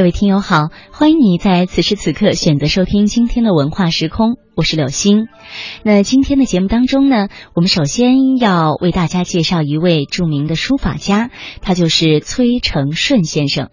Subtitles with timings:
[0.00, 5.26] 各位听友好，欢迎你在此时此刻选择收听今天的文化时空，我是柳星。
[5.82, 13.68] 那今天的节目当中呢，我们首先要为大家介绍一位著名的书法家，他就是崔成顺先生。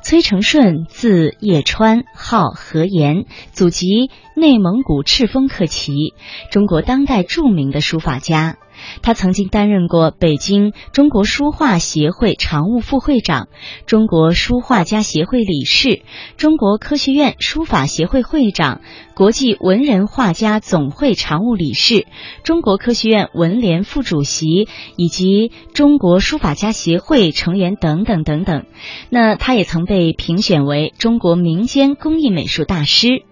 [0.00, 6.14] 崔成顺，字叶川，号何言，祖籍内蒙古赤峰克旗，
[6.52, 8.58] 中国当代著名的书法家。
[9.02, 13.48] 他曾经担任过北京中国书画协会常务副会长、
[13.86, 16.02] 中国书画家协会理事、
[16.36, 18.80] 中国科学院书法协会会长、
[19.14, 22.06] 国际文人画家总会常务理事、
[22.42, 28.64] 中国科学院文联副主席以及中国书法家协会成员等等等等。
[29.10, 33.24] 那他也曾被评选为中国民间工艺美术大师。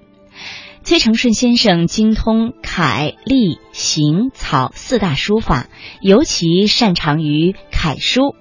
[0.84, 5.68] 崔成顺先生精通楷、隶、行、草四大书法，
[6.00, 8.34] 尤其擅长于楷书。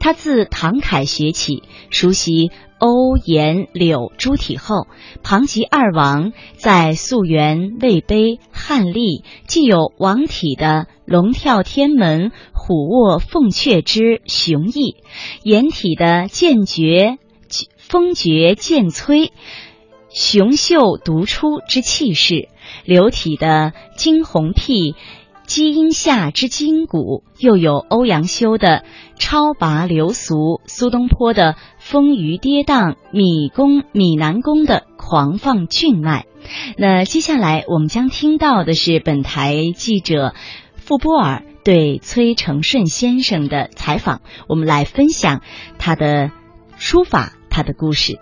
[0.00, 4.86] 他自唐楷学起，熟悉欧、颜、柳诸体后，
[5.22, 14.96] 旁及二王，在溯源、魏碑、汉隶，既有王体的龙跳天门、虎卧凤阙之雄毅，
[15.42, 17.18] 颜体的剑绝、
[17.76, 19.30] 风绝剑摧。
[20.14, 22.48] 雄秀独出之气势，
[22.84, 24.94] 流体的惊鸿辟，
[25.46, 28.84] 基因下之筋骨，又有欧阳修的
[29.18, 36.26] 超拔流俗，苏东坡的丰腴跌宕，米公米南宫的狂放俊迈。
[36.76, 40.34] 那接下来我们将听到的是本台记者
[40.76, 45.40] 傅波尔对崔成顺先生的采访，我们来分享
[45.78, 46.30] 他的
[46.76, 48.18] 书法，他的故事。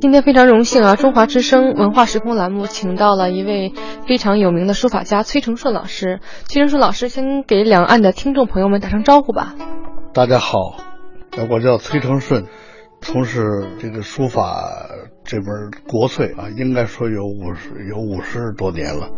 [0.00, 0.94] 今天非常荣幸啊！
[0.94, 3.72] 中华之声文化时空栏目请到了一位
[4.06, 6.20] 非常有名的书法家崔成顺老师。
[6.46, 9.56] 崔成顺老师，先给两岸的听众朋友们打声招呼吧。
[10.14, 10.76] 大家好，
[11.50, 12.44] 我叫崔成顺，
[13.00, 13.42] 从事
[13.80, 14.70] 这个书法
[15.24, 15.46] 这门
[15.88, 19.08] 国粹啊，应该说有五十有五十多年了。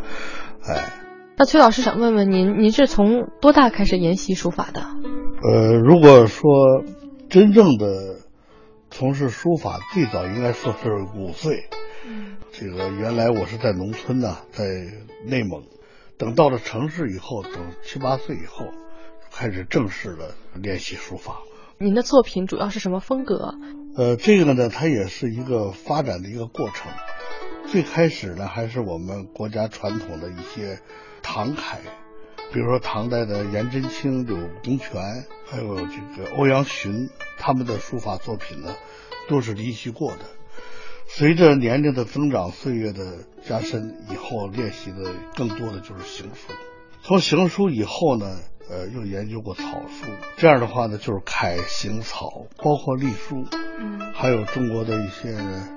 [0.66, 0.94] 哎，
[1.36, 4.80] 那崔老师想问问您，您是从多大开始研习书法的？
[5.42, 6.50] 呃，如果说
[7.28, 8.19] 真正的。
[8.90, 11.68] 从事书法最早应该说是五岁，
[12.52, 14.64] 这个原来我是在农村呢，在
[15.24, 15.62] 内蒙，
[16.18, 17.52] 等到了城市以后，等
[17.82, 18.66] 七八岁以后，
[19.30, 21.38] 开始正式的练习书法。
[21.78, 23.54] 您的作品主要是什么风格？
[23.96, 26.92] 呃，这个呢，它也是一个发展的一个过程。
[27.66, 30.80] 最开始呢，还是我们国家传统的一些
[31.22, 31.78] 唐楷。
[32.52, 38.74] 比如说唐代的颜真卿、柳公权，还有这个欧阳询，他们的书法作品呢，
[39.28, 40.24] 都是离习过的。
[41.06, 46.52] 随着年龄的增长，岁月的加深，以后练习的更多的就是行书。
[47.02, 48.38] 从行书以后呢，
[48.68, 50.06] 呃，又研究过草书。
[50.36, 53.44] 这样的话呢，就是楷、行、草，包括隶书，
[53.78, 55.32] 嗯，还有中国的一些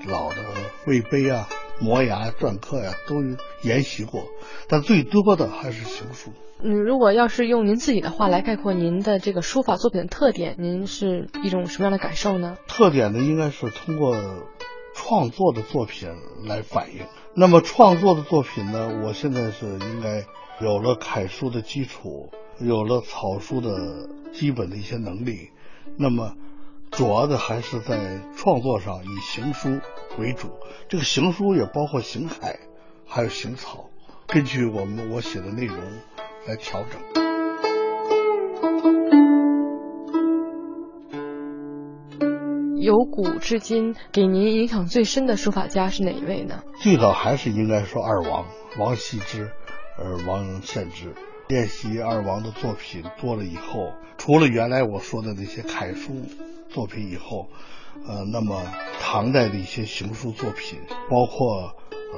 [0.08, 0.38] 老的
[0.86, 1.48] 魏碑啊、
[1.80, 3.16] 摩崖篆刻呀，都
[3.62, 4.26] 研习过。
[4.68, 6.32] 但最多的还是行书。
[6.66, 12.58] 嗯，如果要是用您自己的话来概括您的这个书法作品的特点，您是一种什么样的感受呢？
[12.68, 14.16] 特点呢，应该是通过
[14.96, 16.10] 创作的作品
[16.46, 17.02] 来反映。
[17.36, 20.24] 那么创作的作品呢，我现在是应该
[20.62, 22.30] 有了楷书的基础，
[22.60, 25.50] 有了草书的基本的一些能力。
[25.98, 26.36] 那么
[26.92, 29.82] 主要的还是在创作上以行书
[30.18, 30.50] 为主，
[30.90, 32.60] 这个行书也包括行楷，
[33.06, 33.90] 还有行草，
[34.28, 35.78] 根据我们我写的内容。
[36.46, 37.00] 来调整。
[42.82, 46.64] 由古至今，给您影响最深的书法家是哪一位呢？
[46.82, 48.46] 最早还是应该说二王
[48.78, 49.52] 王羲之，
[49.98, 51.14] 呃，王献之。
[51.48, 56.12] 练习二王的作品多了以后，除了原来我说的那些楷书
[56.68, 57.48] 作品以后，
[58.08, 58.62] 呃，那么
[59.00, 61.76] 唐代的一些行书作品，包括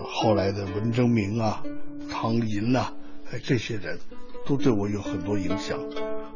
[0.07, 1.63] 后来的文征明啊、
[2.09, 2.93] 唐寅呐。
[3.31, 3.99] 哎，这些人
[4.45, 5.79] 都对我有很多影响。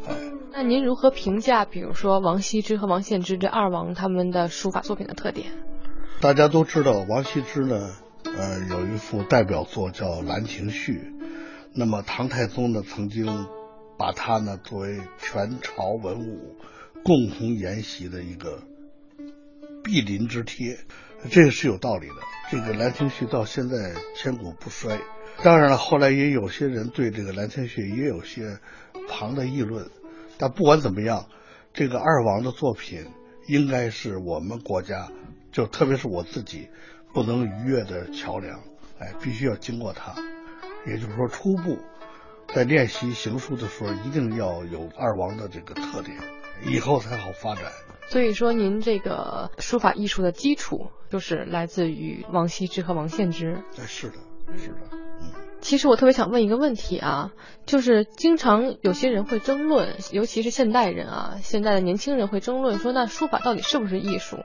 [0.07, 0.15] 哎，
[0.51, 5.51] 那您如何评价，比如说王羲之和王献之这二王他们的书法作品的特点？
[6.19, 7.91] 大家都知道，王羲之呢，
[8.25, 11.13] 呃，有一幅代表作叫《兰亭序》。
[11.75, 13.45] 那么唐太宗呢，曾经
[13.97, 16.55] 把他呢作为全朝文武
[17.03, 18.63] 共同研习的一个
[19.83, 20.77] 毗邻之贴，
[21.29, 22.15] 这个是有道理的。
[22.51, 24.99] 这个《兰亭序》到现在千古不衰。
[25.43, 28.57] 当然了，后来也有些人对这个《兰亭序》也有些
[29.07, 29.89] 旁的议论，
[30.37, 31.27] 但不管怎么样，
[31.73, 33.05] 这个二王的作品
[33.47, 35.11] 应该是我们国家，
[35.51, 36.67] 就特别是我自己
[37.13, 38.59] 不能逾越的桥梁，
[38.99, 40.13] 哎，必须要经过它。
[40.87, 41.77] 也就是说初步
[42.53, 46.17] 在练习行书的时候，一定要有二王的这个特点，
[46.65, 47.65] 以后才好发展。
[48.07, 53.61] 所以说，您这个书法艺术的基础就是来自于王羲之和王献之。
[53.77, 54.15] 哎，是的，
[54.57, 54.77] 是的。
[54.91, 57.31] 嗯，其实我特别想问一个问题啊，
[57.67, 64.37] 就是经常有些人会争论，尤其是现代人啊，现在的年轻人会争论说，那书法到底是不是艺术？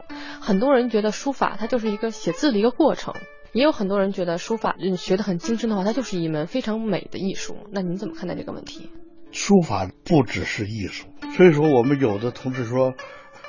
[0.42, 3.14] 很多人觉得书法它就是一个写字的一个过程，
[3.52, 7.56] 也有很多人觉得书法嗯学得很精深的话，它就是一门非常美的艺术。
[7.72, 8.90] 那您怎么看待这个问题？
[9.34, 12.94] 书法不只是艺术，所以说我们有的同志说。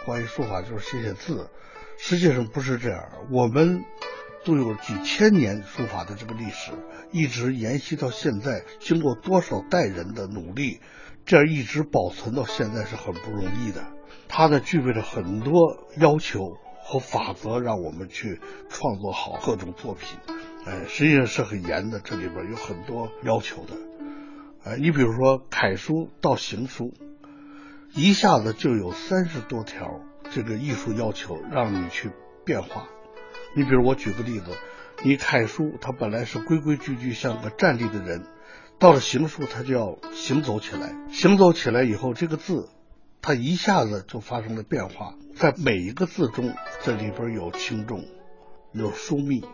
[0.05, 1.49] 关于书法就是写写字，
[1.97, 3.05] 实际上不是这样。
[3.31, 3.83] 我们
[4.43, 6.73] 都有几千年书法的这个历史，
[7.11, 10.79] 一直沿袭到现在，经过多少代人的努力，
[11.25, 13.83] 这样一直保存到现在是很不容易的。
[14.27, 16.53] 它呢具备了很多要求
[16.83, 18.39] 和法则，让我们去
[18.69, 20.19] 创作好各种作品。
[20.67, 23.73] 哎，实际上是很严的，这里边有很多要求的。
[24.65, 26.91] 哎，你比如说楷书到行书。
[27.93, 30.01] 一下子就有三十多条
[30.31, 32.11] 这个艺术要求让你去
[32.43, 32.87] 变化。
[33.55, 34.47] 你比如我举个例子，
[35.03, 38.23] 你楷书它本来是规规矩矩像个站立的人，
[38.79, 40.95] 到了行书它就要行走起来。
[41.11, 42.67] 行走起来以后，这个字
[43.21, 45.13] 它一下子就发生了变化。
[45.35, 46.51] 在每一个字中，
[46.81, 48.03] 这里边有轻重、
[48.73, 49.45] 有疏密、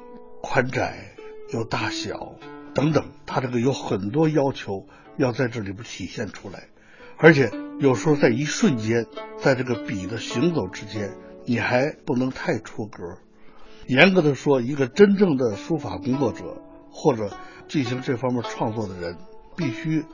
[0.41, 1.15] 宽窄、
[1.53, 2.35] 有大小
[2.73, 4.87] 等等，它这个有很多要求
[5.17, 6.67] 要在这里边体现出来。
[7.17, 9.05] 而且有时候在一瞬间，
[9.37, 11.13] 在这个笔的行走之间，
[11.45, 13.19] 你还不能太出格。
[13.87, 17.31] 严格的说，一个真正的书法工作者或者
[17.67, 19.17] 进行这方面创作的人，
[19.55, 20.05] 必须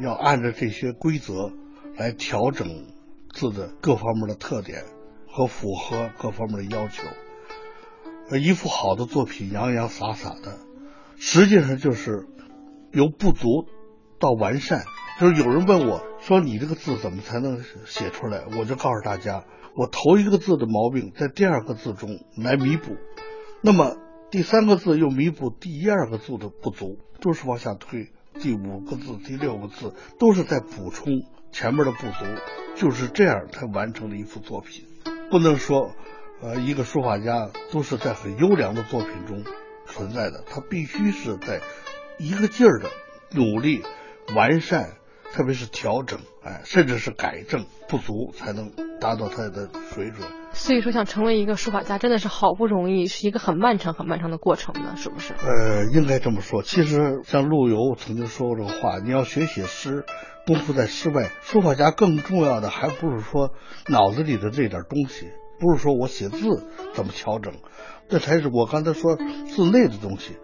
[0.00, 1.52] 要按照这些规则
[1.96, 2.86] 来调整
[3.32, 4.84] 字的各方面的特点
[5.28, 7.02] 和符合各方面的要求。
[8.28, 10.58] 而一幅好的作品洋洋洒洒的，
[11.16, 12.26] 实际上就是
[12.92, 13.66] 由不足
[14.18, 14.84] 到完善。
[15.20, 16.02] 就是有人问我。
[16.18, 18.42] 说你这个字怎么才能写出来？
[18.58, 19.44] 我就告诉大家，
[19.76, 22.96] 我头一个字的毛病在第二个字中来弥补，
[23.60, 23.96] 那么
[24.28, 28.10] 第三个字又弥补第一二个字的不足，都是往下推。
[28.40, 31.22] 第五个字、第六个字都是在补充
[31.52, 32.24] 前面的不足，
[32.74, 34.84] 就是这样才完成了一幅作品。
[35.30, 35.92] 不能说，
[36.42, 39.44] 呃，一个书法家都是在很优良的作品中
[39.86, 41.60] 存在的，他必须是在
[42.18, 42.88] 一个劲儿的
[43.30, 43.84] 努力
[44.34, 44.94] 完善。
[45.32, 48.70] 特别是调整，哎，甚至是改正不足，才能
[49.00, 50.26] 达到他的水准。
[50.52, 55.34] 所以说，想成为一个书法家，真的是好不容易，是一个很漫长、很漫长的过程呢，是不是？
[55.34, 56.62] 呃，应该这么说。
[56.62, 60.06] 其实，像陆游曾经说过这个话：你要学写诗，
[60.46, 61.28] 功夫在诗外。
[61.42, 63.50] 书法家更重要的，还不是说
[63.88, 65.26] 脑子里的这点东西，
[65.58, 66.38] 不是说我写字
[66.94, 67.52] 怎么调整，
[68.08, 70.36] 这才是我刚才说字内的东西，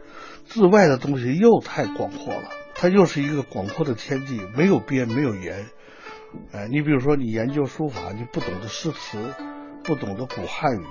[0.44, 2.50] 字外的东西又太广阔了。
[2.82, 5.66] 它又是一个广阔的天地，没有边，没有沿。
[6.50, 9.32] 哎，你比如说，你研究书法，你不懂得诗词，
[9.84, 10.84] 不懂得古汉语，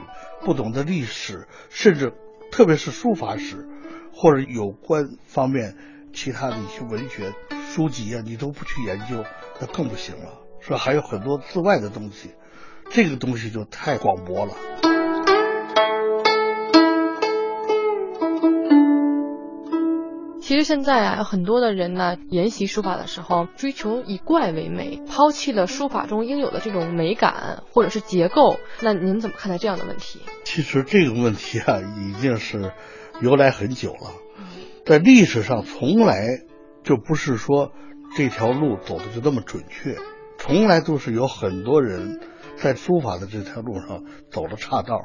[0.46, 2.14] 不懂得历史，甚至
[2.50, 3.68] 特别是书法史
[4.14, 5.76] 或者有关方面
[6.14, 7.34] 其他的一些文学
[7.74, 9.26] 书籍啊，你都不去研究，
[9.60, 10.40] 那更不行了。
[10.62, 12.30] 是吧还有很多字外的东西，
[12.92, 14.54] 这个东西就太广博了。
[20.52, 28.58] 其实现在啊，很多的人呢，研习书法的时候，追求以怪为美，抛弃了书法中应有的这种美感或者是结构。
[28.82, 30.20] 那您怎么看待这样的问题？
[30.44, 32.74] 其实这个问题啊，已经是
[33.22, 34.12] 由来很久了，
[34.86, 36.28] 在历史上从来
[36.84, 37.72] 就不是说
[38.18, 39.96] 这条路走的就那么准确，
[40.38, 42.20] 从来都是有很多人
[42.58, 45.00] 在书法的这条路上走了岔道，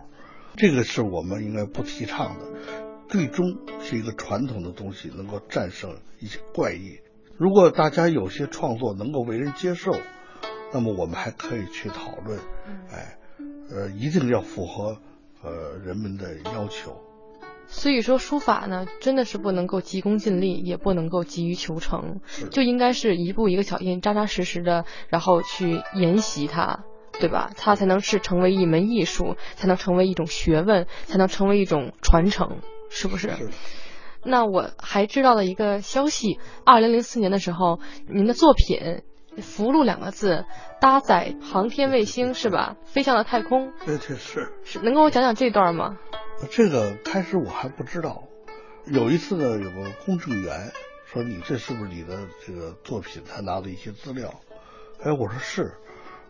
[0.56, 2.85] 这个是我们应该不提倡的。
[3.08, 6.98] 最终是一个传统的东西能够战胜一些怪异。
[7.36, 9.94] 如果大家有些创作能够为人接受，
[10.72, 12.38] 那么我们还可以去讨论。
[12.90, 13.18] 哎，
[13.70, 14.98] 呃，一定要符合
[15.42, 17.00] 呃人们的要求。
[17.68, 22.20] 所以说，书法呢，真的是不能够急功近利，也不能够急于求成，
[22.50, 26.84] 就应该是一步一个脚印，扎扎实实的，然后去研习它，
[27.18, 27.50] 对吧？
[27.56, 32.60] 它才能是成为一门艺术，才能成为一种学问，才能成为一种传承。
[32.90, 33.30] 是不是？
[34.24, 37.78] 那我还知道了一个消息，二零零四年的时候，
[38.08, 39.02] 您的作品
[39.40, 40.44] “福禄”两个字
[40.80, 42.74] 搭载航天卫星是吧？
[42.84, 43.72] 飞向了太空。
[43.84, 44.52] 对对是。
[44.64, 45.96] 是能跟我讲讲这段吗？
[46.50, 48.24] 这个开始我还不知道。
[48.86, 50.72] 有一次呢，有个公证员
[51.04, 54.34] 说：“你这是不是你的这个作品？”他拿了一些资料。
[55.00, 55.74] 哎，我说是。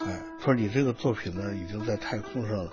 [0.01, 2.69] 哎，他说你这个作品呢，已经在太空上。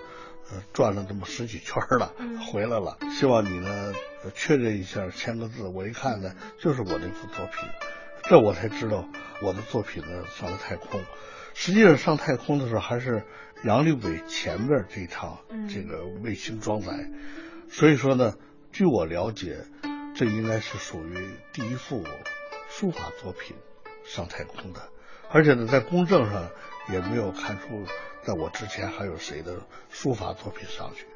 [0.50, 2.12] 呃转了这么十几圈了，
[2.50, 3.92] 回来了，希望你呢
[4.34, 5.68] 确认一下，签个字。
[5.68, 7.68] 我一看呢，就是我那幅作品，
[8.24, 9.08] 这我才知道
[9.42, 11.00] 我的作品呢上了太空。
[11.54, 13.22] 实际上上太空的时候还是
[13.62, 15.38] 杨利伟前面这一趟
[15.72, 16.92] 这个卫星装载，
[17.70, 18.34] 所以说呢，
[18.72, 19.64] 据我了解，
[20.16, 22.04] 这应该是属于第一幅
[22.68, 23.56] 书法作品
[24.04, 24.88] 上太空的，
[25.30, 26.50] 而且呢，在公证上
[26.92, 27.84] 也没有看出
[28.22, 31.06] 在我之前还有谁的书法作品上去。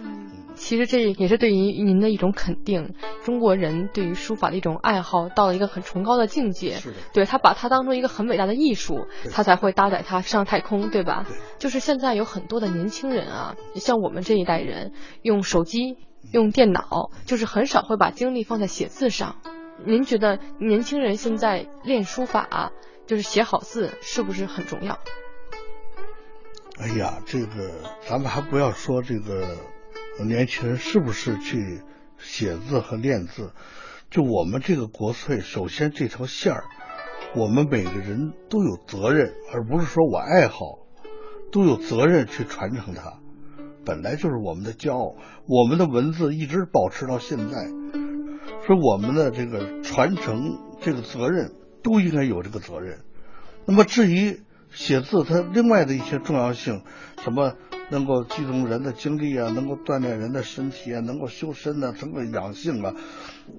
[0.00, 2.94] 嗯，其实这也是对于您的一种肯定。
[3.24, 6.76] 中国人对于书法的一种爱好到了一个很崇高的境界，
[7.12, 11.24] 对他把它当成一个很伟大的艺术，他才会搭载它上太空，对吧？
[11.26, 11.36] 对。
[11.58, 14.92] 就是现在有很多的年轻人啊，像我们这一代人，
[15.22, 15.96] 用手机、
[16.32, 19.36] 用电脑，就是很少会把精力放在写字上。
[19.84, 22.72] 您觉得年轻人现在练书法，
[23.08, 24.96] 就是写好字，是不是很重要？
[26.78, 27.72] 哎呀，这个
[28.08, 29.56] 咱们还不要说这个。
[30.20, 31.80] 年轻人是不是去
[32.18, 33.52] 写字和练字？
[34.10, 36.64] 就我们这个国粹，首先这条线儿，
[37.36, 40.80] 我们每个人都有责任，而不是说我爱好，
[41.52, 43.20] 都有责任去传承它。
[43.84, 45.14] 本来就是我们的骄傲，
[45.46, 47.68] 我们的文字一直保持到现在，
[48.66, 51.52] 所以我们的这个传承这个责任
[51.88, 53.00] 都应该有这个责任。
[53.64, 56.82] 那么至于写字，它另外的一些重要性，
[57.22, 57.54] 什么？
[57.90, 62.92] 能够集中人的精力啊，能够锻炼人的身体啊，能够修身呢，能够养性啊，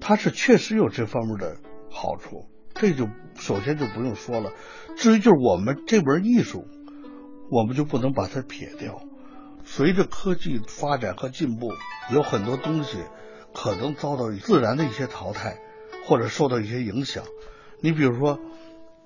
[0.00, 1.56] 它是确实有这方面的
[1.90, 4.52] 好处，这就首先就不用说了。
[4.96, 6.64] 至于就是我们这门艺术，
[7.50, 9.02] 我们就不能把它撇掉。
[9.64, 11.72] 随着科技发展和进步，
[12.12, 12.98] 有很多东西
[13.52, 15.58] 可能遭到自然的一些淘汰，
[16.06, 17.24] 或者受到一些影响。
[17.80, 18.38] 你比如说，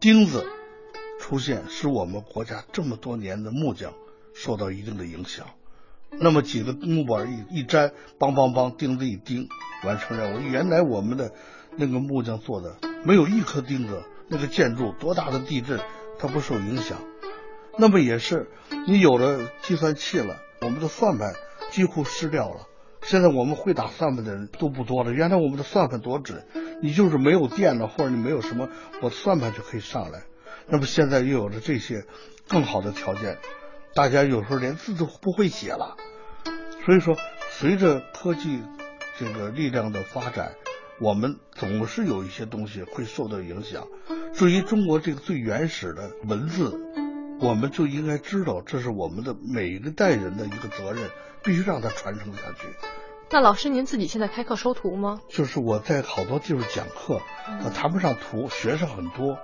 [0.00, 0.46] 钉子
[1.20, 3.92] 出现，使我们国家这么多年的木匠。
[4.36, 5.46] 受到一定的影响，
[6.10, 9.48] 那么几个木板一一粘，梆梆梆，钉子一钉，
[9.84, 10.40] 完成任务。
[10.40, 11.32] 原来我们的
[11.76, 15.78] 那个木匠做的没有一颗钉子，那个建筑多大的地震
[16.18, 16.98] 它不受影响。
[17.78, 18.50] 那么也是，
[18.88, 21.32] 你有了计算器了，我们的算盘
[21.70, 22.66] 几乎失掉了。
[23.02, 25.12] 现在我们会打算盘的人都不多了。
[25.12, 26.44] 原来我们的算盘多准，
[26.84, 28.68] 你就是没有电了，或者你没有什么，
[29.00, 30.24] 我算盘就可以上来。
[30.68, 32.04] 那么现在又有了这些
[32.46, 33.38] 更好的条件。
[33.94, 35.96] 大家有时候连字都不会写了，
[36.84, 37.16] 所以说，
[37.52, 38.60] 随着科技
[39.18, 40.52] 这个力量的发展，
[41.00, 43.88] 我们总是有一些东西会受到影响。
[44.34, 46.78] 至于中国这个最原始的文字，
[47.40, 51.08] 我们就应该知道，这是我们的每一个代人的一个责任，
[51.42, 52.68] 必须让它传承下去。
[53.34, 55.20] 那老师，您自己现在开课收徒吗？
[55.28, 57.20] 就是我在好多地方讲课，
[57.64, 59.36] 我谈不上徒，学生很多，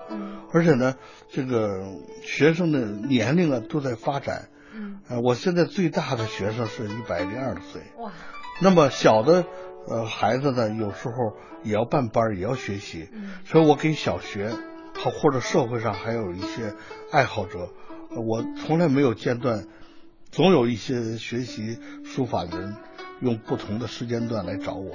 [0.53, 0.95] 而且呢，
[1.29, 1.83] 这个
[2.23, 4.49] 学生的年龄啊都在发展。
[4.73, 7.83] 嗯，呃，我现在最大的学生是一百零二岁。
[7.99, 8.13] 哇！
[8.61, 9.45] 那么小的
[9.89, 13.09] 呃孩子呢，有时候也要办班，也要学习。
[13.13, 14.53] 嗯，所以我给小学
[14.95, 16.77] 和或者社会上还有一些
[17.11, 17.69] 爱好者，
[18.11, 19.67] 我从来没有间断，
[20.31, 22.77] 总有一些学习书法的人。
[23.21, 24.93] 用不同的时间段来找我。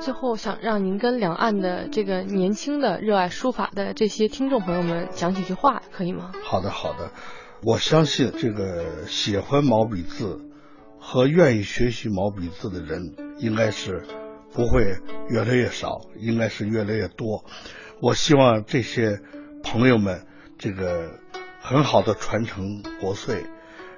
[0.00, 6.32] 最后，想让您跟两岸的这个年轻的热爱书法的这些听众朋友们讲几句话，可以吗？
[6.44, 7.10] 好的，好的。
[7.62, 10.40] 我相信这个喜欢毛笔字
[10.98, 14.04] 和愿意学习毛笔字的人，应该是
[14.52, 14.82] 不会
[15.30, 17.44] 越来越少，应该是越来越多。
[18.02, 19.18] 我希望这些。
[19.70, 21.20] 朋友们，这个
[21.60, 23.44] 很好的传承国粹，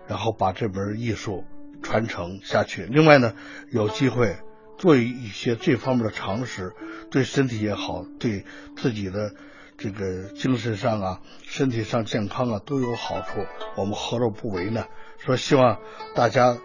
[0.08, 1.44] 然后把这门艺术
[1.80, 2.82] 传承下去。
[2.86, 3.34] 另外呢，
[3.70, 4.36] 有机会
[4.78, 6.72] 做一些这方面的常识，
[7.12, 8.44] 对身体也好，对
[8.76, 9.32] 自己的
[9.78, 13.46] 这个精神上啊、身体上健康啊都有好处。
[13.76, 14.86] 我们何乐不为呢？
[15.18, 15.78] 说希望
[16.16, 16.58] 大家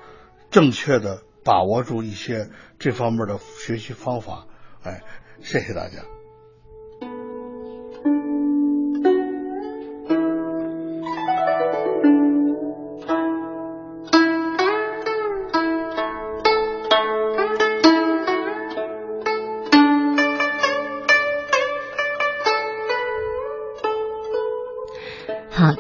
[0.50, 4.48] 正确的把握住一些这方面的学习方法。
[4.84, 5.04] 哎，
[5.42, 6.15] 谢谢大家。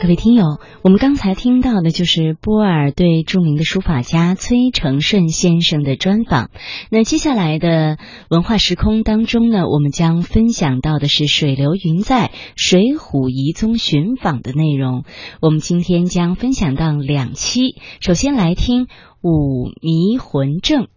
[0.02, 6.50] 各位听友，我们刚才听到的就是波尔对著名的书法家崔成顺先生的专访。
[6.90, 7.98] 那接下来的
[8.30, 15.06] 文化时空当中呢，我们将分享到的是水流云在《水浒遗踪寻访》的内容。
[15.42, 18.86] 我们今天将分享到两期，首先来听
[19.22, 20.88] 《五迷魂阵》。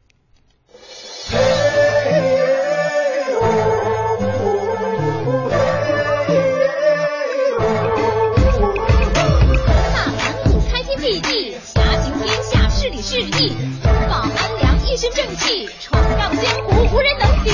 [15.36, 17.50] 气，闯荡江湖无人能敌。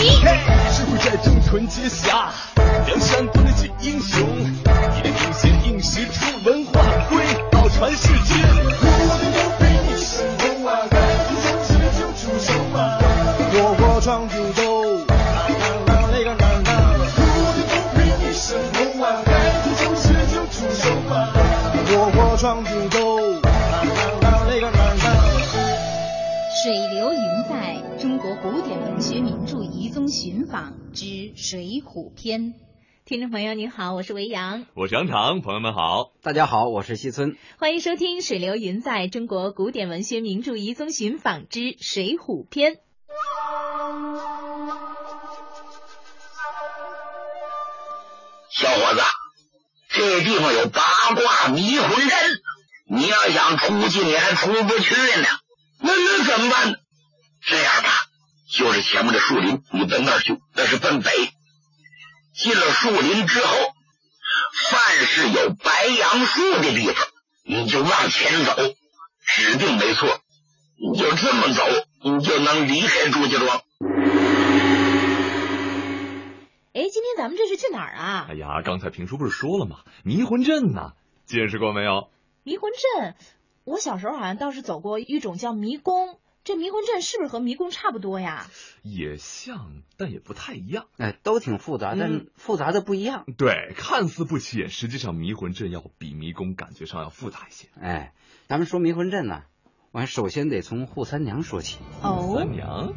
[0.72, 2.32] 智慧在争纯洁侠，
[2.86, 4.20] 梁山多了些英雄。
[4.96, 8.08] 一代名贤应时出，文化归宝传世
[30.94, 31.04] 之
[31.36, 32.40] 《水浒篇》。
[33.04, 36.12] 听众朋友您好，我是维扬，我是杨常，朋友们好。
[36.22, 37.36] 大家好，我是西村。
[37.58, 42.74] 欢迎收听《水流云在中国古典文学名著遗踪寻访之水浒篇》。
[48.50, 49.00] 小伙子，
[49.88, 50.80] 这地方有八
[51.16, 52.18] 卦迷魂阵，
[52.88, 55.26] 你要想出去，你还出不去呢。
[55.80, 56.76] 那那怎么办呢？
[57.42, 57.90] 这样吧，
[58.56, 61.10] 就是前面的树林，你奔那儿去，那是奔北。
[62.32, 63.56] 进了树林之后，
[64.70, 66.94] 凡是有白杨树的地方，
[67.44, 68.54] 你就往前走，
[69.26, 70.20] 指定没错。
[70.76, 71.64] 你就这么走，
[72.04, 73.60] 你就能离开朱家庄。
[76.74, 78.26] 哎，今天咱们这是去哪儿啊？
[78.30, 79.80] 哎呀，刚才评书不是说了吗？
[80.04, 80.92] 迷魂阵呐，
[81.26, 82.08] 见识过没有？
[82.44, 83.16] 迷魂阵，
[83.64, 86.20] 我小时候好像倒是走过一种叫迷宫。
[86.44, 88.46] 这迷魂阵是不是和迷宫差不多呀？
[88.82, 90.84] 也像，但也不太一样。
[90.98, 93.24] 哎，都挺复杂，但复杂的不一样。
[93.38, 97.68] 对，看似不起眼，实际上迷魂阵要比迷宫感觉上要复杂一些。
[97.80, 98.12] 哎，
[98.46, 99.44] 咱们说迷魂阵呢，
[99.90, 101.78] 我还首先得从扈三娘说起。
[102.02, 102.92] 扈三娘。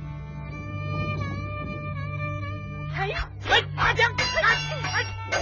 [2.97, 4.55] 哎呀，哎，阿江，哎哎
[5.31, 5.39] 哎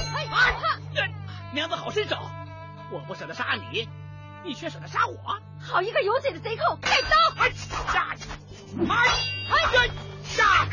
[0.95, 1.13] 哎，
[1.55, 2.17] 娘子好身手，
[2.91, 3.89] 我不舍得杀你。
[4.45, 5.17] 你却舍得杀我！
[5.59, 6.77] 好一个有嘴的贼寇！
[6.79, 7.09] 带刀！
[7.37, 8.15] 哎，杀！
[8.87, 8.95] 哎
[9.49, 9.89] 哎
[10.23, 10.67] 杀！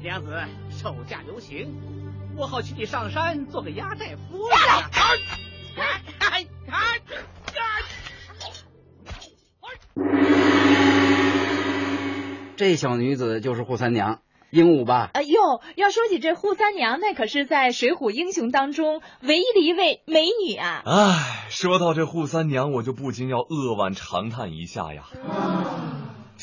[0.00, 0.40] 娘子
[0.70, 1.74] 手下留情，
[2.36, 4.56] 我好娶你上山做个压寨夫人。
[4.56, 4.84] 下来！
[5.74, 7.00] 哎哎哎！
[12.56, 14.20] 这小女子就是扈三娘。
[14.54, 15.10] 鹦鹉吧？
[15.14, 20.82] 哎呦，要说起这扈三娘，那可是在《水浒英雄》当中唯一的一位美女啊！
[20.86, 25.06] 哎，说到这扈三娘，我就不禁要扼腕长叹一下呀。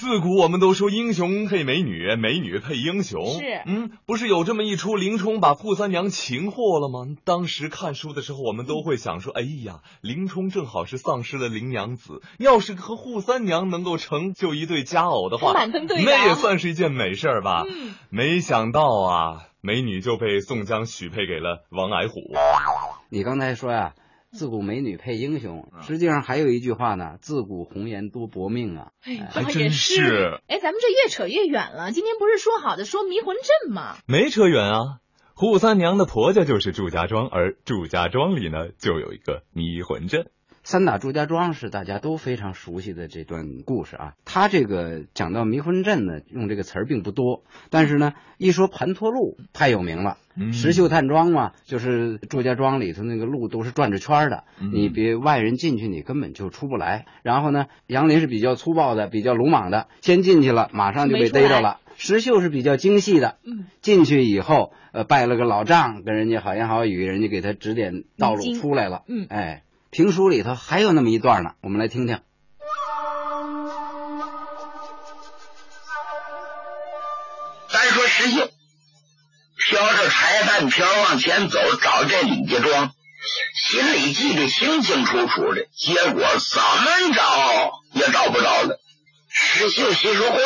[0.01, 3.23] 自古我们都说英雄配美女，美女配英雄。
[3.37, 7.15] 是，嗯，不是有这么一出林冲把扈三娘擒获了吗？
[7.23, 17.63] 当时看书的时候，我们都会想说：哎呀，林冲正好是丧失了林娘子，要是和扈三娘能够成就一对佳偶的话，那也算是一件美事吧。
[17.69, 22.33] 嗯，没想到啊，美女就被宋江许配给了王矮虎。
[23.09, 23.93] 你刚才说呀。
[24.32, 30.39] 自古美女配英雄，实际上还有一句话呢：“自古红颜多薄命啊！”哎，还真是。
[30.48, 31.91] 哎，咱们这越扯越远了。
[31.91, 33.98] 今天不是说好的说迷魂阵吗？
[34.08, 35.00] 没扯远啊。
[35.36, 40.30] 扈三娘的婆家就是祝家庄，而祝家庄里呢，就有一个迷魂阵。
[40.63, 44.13] 三打祝家庄是大家都非常熟悉的这段故事啊。
[44.26, 50.17] 他这个讲到迷魂阵呢，用这个词儿并不多，但是呢，一说盘陀路太有名了。
[50.54, 57.06] 石秀探庄嘛，就是祝家庄里头那个路都是转着圈的，你别外人进去，你根本就出不来。
[57.24, 61.80] 然后呢，杨林是比较粗暴的，比较鲁莽的，先进去了，马上就被逮着了。
[61.97, 63.39] 石秀是比较精细的，
[63.82, 69.04] 进去以后，呃，拜了个老丈，跟人家好言好语，人家给他指点道路，出来了。
[69.08, 69.63] 嗯，哎。
[69.91, 72.21] 评书里头还有那么一段呢，我们来听听。
[77.69, 78.49] 咱说石秀
[79.58, 82.93] 挑着柴担瓢往前走，找这李家庄，
[83.54, 88.80] 心里记得清清楚楚的，结果怎么找也找不着了。
[89.27, 90.39] 石秀心说：“坏，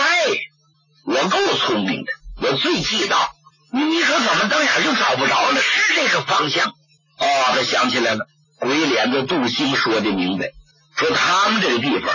[1.05, 3.31] 我够聪明的，我最记道。
[3.71, 5.61] 你说怎么当眼就找不着了？
[5.61, 6.69] 是这个方向？
[6.69, 8.27] 哦，他想起来了。”
[8.59, 10.51] 鬼脸子杜兴说的明白，
[10.95, 12.09] 说他们这个地方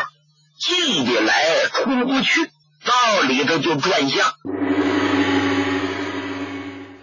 [0.58, 1.34] 进得来
[1.72, 2.46] 出不去，
[2.84, 4.32] 到里头就转向。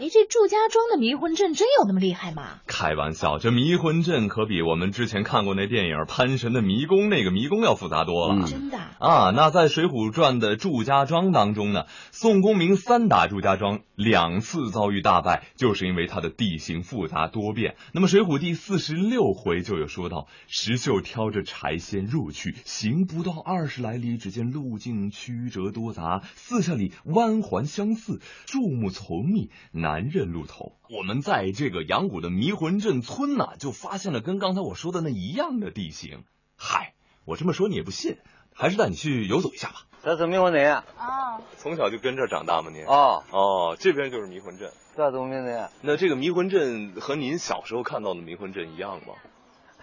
[0.08, 2.62] 你这祝家庄的迷魂阵真有那么厉害吗？
[2.66, 8.48] 开玩笑，这迷魂阵可比我们之前看过那电影《潘神的迷宫》那个迷宫要复杂多了。
[8.48, 9.32] 真的啊？
[9.36, 17.76] 那在《水浒传》的祝家庄当中呢，宋公明三打祝家庄，两次遭遇大败，就是因为它的地形复杂多变。
[17.92, 29.97] 那么《水浒》第四十六回就有说到，石秀挑着柴先入去，行不到二十来里，只见路径曲折多杂，四下里弯环相似，树木丛密，难。
[29.98, 30.74] 难认路头。
[30.96, 36.24] 我们在这个阳谷的迷魂阵村呢，就发现了跟刚才我说的那一样的地形。
[36.56, 36.94] 嗨，
[37.26, 38.18] 我这么说你也不信，
[38.54, 39.88] 还是带你去游走一下吧。
[40.04, 42.70] 这是迷魂阵啊，从小就跟这儿长大吗？
[42.72, 42.86] 您？
[42.86, 44.72] 哦哦，这边就是迷魂阵。
[44.96, 45.70] 这都迷魂阵。
[45.82, 49.16] 那这个迷魂阵和您小时候看到的迷魂阵一样吗？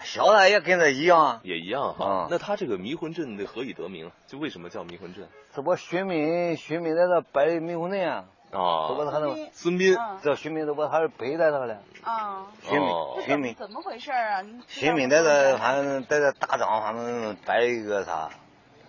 [0.00, 2.26] 小的也跟着一样，也一样哈。
[2.26, 4.12] 嗯那他这个迷魂阵的何以得名？
[4.28, 5.28] 就为什么叫迷魂阵？
[5.56, 11.78] 这不寻民寻民在这摆的迷魂阵啊，啊，都把他那孙膑，这寻民都把他背在那了。
[12.02, 13.18] 啊，寻民哦。
[13.26, 14.42] 寻民怎么回事啊？
[14.68, 18.30] 寻民在这反正在这大帐反正摆一个啥。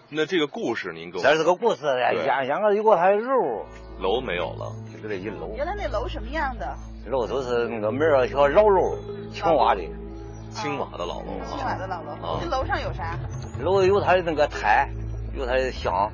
[0.09, 2.23] 那这个故事您给我这是个故事呀，对。
[2.23, 3.65] 演演个有个他的楼，
[3.99, 6.75] 楼没有了，就这一楼，原来那楼什么样的？
[7.07, 8.97] 楼都是那个门儿小老楼，
[9.31, 9.81] 青瓦的，
[10.51, 11.25] 青瓦的老楼。
[11.47, 12.11] 青瓦的老楼。
[12.21, 12.39] 啊。
[12.39, 13.17] 这楼上有啥？
[13.59, 14.89] 楼有他的那个台，
[15.35, 16.11] 有他的像，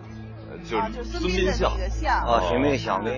[0.59, 3.11] 就是，就孙膑的那个像啊，孙膑像的。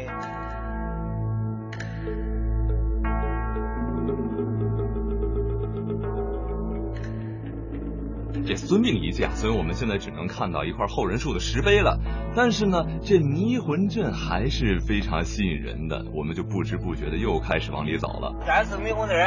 [8.45, 11.97] 这孙膑遗迹啊，所以我们现在只能看到一块后人树的石碑了，
[12.35, 16.03] 但是呢，这迷魂阵还是非常吸引人的。
[16.13, 18.35] 我们就不知不觉的又开始往里走了。
[18.45, 19.17] 咱是迷魂阵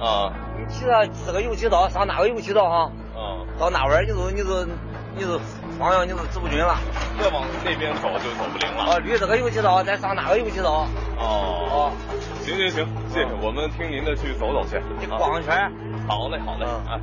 [0.00, 0.32] 啊！
[0.58, 2.92] 你骑着这个油漆道上哪个油漆道哈？
[3.14, 4.64] 啊，到哪玩你就你就
[5.16, 5.38] 你就
[5.82, 6.76] 方向你都走不匀了。
[7.18, 8.84] 再往那边走就走不灵了。
[8.84, 10.86] 啊，捋这个油漆道，再上哪个油漆道？
[11.18, 11.90] 哦，
[12.44, 14.80] 行行行，谢谢，我们听您的去走走去。
[15.00, 15.72] 你逛一圈。
[16.06, 17.00] 好嘞，好嘞，啊。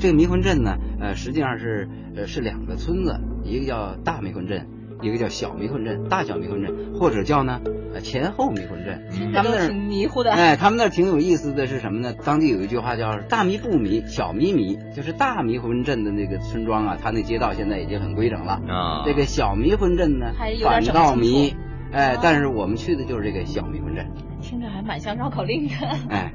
[0.00, 4.66] 这个迷魂阵呢，呃，实际上是呃是两个村子，一个叫大迷魂阵，
[5.02, 7.60] 一个叫小迷魂阵，大小迷魂阵，或者叫呢
[7.92, 9.04] 呃前后迷魂阵。
[9.34, 10.32] 他们那儿挺迷糊的。
[10.32, 12.14] 哎，他们那儿挺有意思的是什么呢？
[12.24, 18.62] 当地有一句话叫“大迷不迷，小迷迷”，就是大迷魂阵的那个村庄啊，它那街道现在已经很规整了。
[18.68, 21.54] 啊，这个小迷魂阵呢还有，点反倒迷。
[21.92, 24.06] 哎哦，但是我们去的就是这个小迷魂阵。
[24.40, 25.74] 听着还蛮像绕口令的。
[26.08, 26.32] 哎。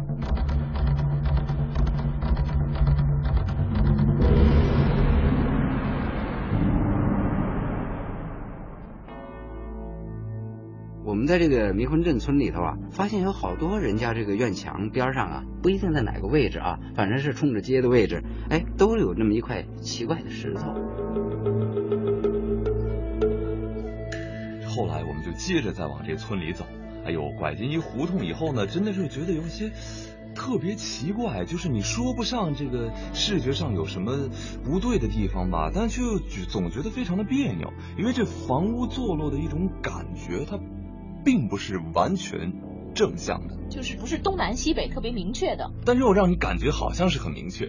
[11.17, 20.75] 我们在这个迷魂阵村里头啊，发现有好多人家这个院墙边上啊，不一定在哪个位置啊，反正是冲着街的位置，哎，都有这么一块奇怪的石头。
[24.69, 26.67] 后来我们就接着再往这村里走，
[27.03, 29.71] 哎呦，拐进一胡同以后呢，真的是觉得有些
[30.35, 34.29] 特别奇怪，就是你说不上这个视觉上有什么
[34.63, 40.59] 不对的地方吧，但却又总觉得非常的别扭，因为这房屋坐落的一种感觉，它
[41.27, 42.53] 并不是完全
[42.95, 45.69] 正向的，就是不是东南西北特别明确的。
[45.85, 47.65] 但是又让你感觉好像是很明确。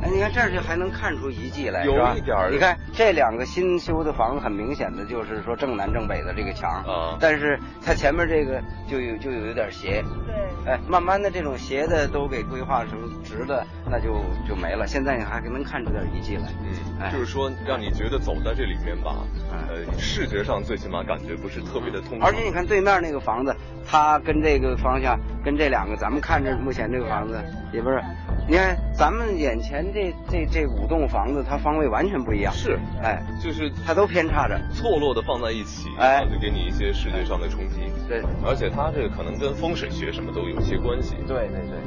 [0.00, 14.86] 哎，你看这儿就还能看出遗迹来，有是吧一点儿你看这两个新修的房子，很明显的就是说正南正北的这个墙，啊但是它前面这个就有就有一点斜，对，哎，慢慢的这种斜的都给规划成直的，那就就没了。
[14.86, 19.16] 现在你还能看出点遗迹来，嗯，哎就是说让你觉得走在这里面吧，
[19.50, 22.28] 呃，视觉上最起码感觉不是特别的通畅。
[22.28, 23.54] 而且你看对面那个房子，
[23.86, 27.42] 它跟这个方向跟这两个咱们看着目前这个房子
[27.72, 28.02] 也不是，
[28.50, 37.76] 你看咱们眼前这这这五栋房子，它方位完全不一样，是，哎，就是它都偏差着，错落的放在一起，哎就给你一些视觉上的冲击。
[38.08, 41.14] 对，而且它这个可能跟风水学什么都有些关系。
[41.28, 41.78] 对对对。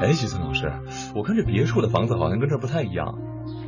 [0.00, 0.72] 哎，徐森老师，
[1.14, 3.18] 我看这别墅的房子好像跟这儿不太一样。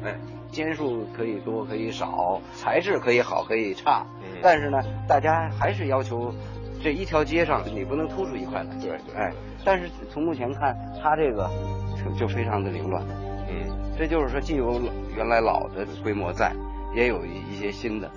[0.03, 0.17] 哎，
[0.51, 6.35] 间数可以多可以少，材质可以好可以差，嗯但是呢，大家还是要求
[6.83, 8.75] 这一条街上你不能突出一块来。
[8.81, 9.33] 对对哎，
[9.65, 11.49] 但是从目前看，它这个
[11.97, 13.03] 就就非常的凌乱。
[13.49, 14.81] 嗯，这就是说，既有
[15.17, 16.53] 原来老的规模在，
[16.95, 18.11] 也有一一些新的。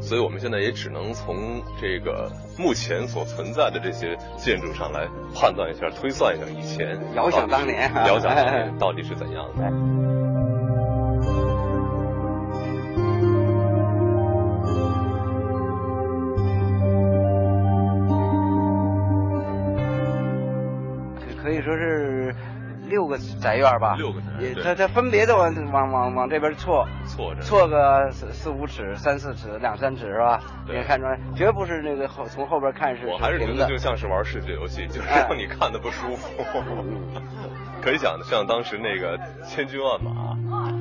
[0.00, 10.25] 所以我们现在也只能从这个目前所存在的这些建筑上来判断一下、推算一下以前遥想当年遥想当年 到底是怎样的。
[22.96, 30.40] 六个宅院吧，六个宅也它它分别的往往往往这边错，错着错个四四五尺、三四尺、两三尺是吧？
[30.66, 36.42] 对你看出来，绝不是那个后从后边看是我还是觉得就像是玩视觉游戏，就是哎让你看的不舒服。
[37.84, 40.35] 可以想象当时那个千军万马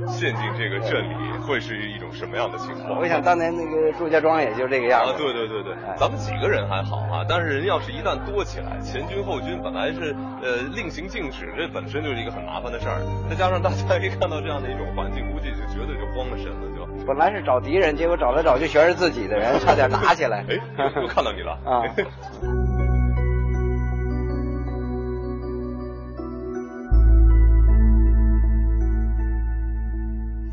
[0.08, 1.16] 陷进这个镇里，
[1.46, 3.00] 会是一种什么样的情况？
[3.00, 5.12] 我想当年那个祝家庄也就这个样子。
[5.12, 16.86] 啊，对对对对，咱们几个人还好啊，但是人要是一旦多起来，前军后军本来是呃令行禁止，这本身就是一个很麻烦的事儿，再加上大家一看到这样的一种环境，估计就绝对就慌了神了，就。
[17.06, 20.44] 本来是找敌人，结果找来找去全是自己的人，差点打起来。
[20.50, 21.84] 哎，又看到你了 啊！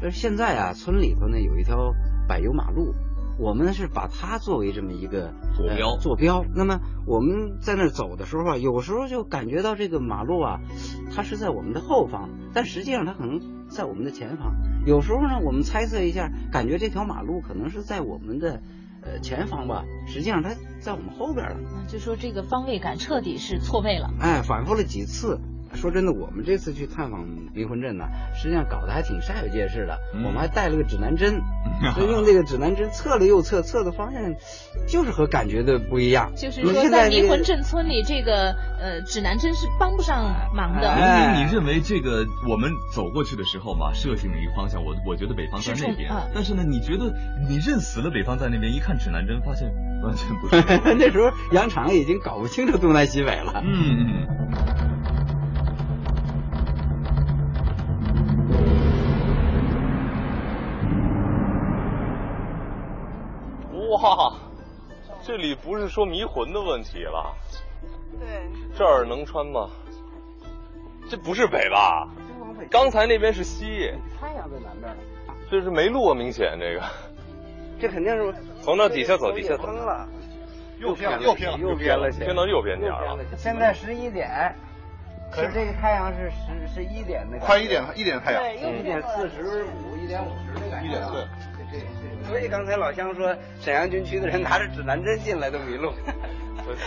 [0.02, 1.94] 但是现在啊，村里头呢有一条
[2.26, 2.92] 柏油马路，
[3.38, 6.44] 我们是把它作为这么一个坐标坐标。
[6.54, 10.60] 那么我们在那走的时候啊，有时候就感觉到这个马路啊，
[11.14, 14.56] 它是在我们的后方，但实际上它可能在我们的前方。
[14.84, 18.60] 有时候呢，我们猜测一下，感觉这条马路可能是在我们的
[19.02, 21.56] 呃前方吧，实际上它在我们后边了。
[21.86, 24.10] 就说这个方位感彻底是错位了。
[24.18, 25.40] 哎，反复了几次。
[25.74, 28.04] 说真的，我们这次去探访迷魂镇呢，
[28.34, 29.98] 实际上搞得还挺煞有介事的。
[30.14, 31.40] 嗯、我们还带了个指南针，
[31.96, 34.22] 就用这个指南针测了又测，测的方向
[34.86, 36.32] 就是和感觉的不一样。
[36.36, 40.94] 就是说，在迷魂镇村里，这个呃指南针是帮不上忙的。
[40.94, 47.12] 明明你认为这个我们走过去的时候嘛，设定了一个方向，我我觉得北方在那边，嗯、但是呢，你觉得
[47.48, 50.62] 你认死了北方在那边，一看指南针，发现完全不是。
[50.98, 53.62] 那时候羊场已经搞不清楚东南西北了。
[53.64, 54.91] 嗯
[63.92, 64.32] 哇，
[65.22, 67.34] 这里不是说迷魂的问题了。
[68.18, 68.50] 对。
[68.76, 69.68] 这儿能穿吗？
[71.10, 72.08] 这不是北吧？
[72.70, 73.92] 刚才那边是西。
[74.18, 74.96] 太阳在南边了。
[75.50, 76.82] 这是没路啊，明显这个。
[77.78, 79.66] 这肯定是从那底下走，底下走。
[79.66, 80.08] 了。
[80.78, 83.18] 又偏了，又偏了，又偏了，偏到右边点了。
[83.36, 84.54] 现在十一点，
[85.30, 87.44] 可是这个太阳是十十一点那个。
[87.44, 88.42] 快一点，一点太阳。
[88.42, 90.86] 对，一点四十五，一点五十那个。
[90.86, 91.26] 一点对。
[92.26, 95.92] 所以刚才老乡说，沈阳军区的人拿着指南针进来都迷路。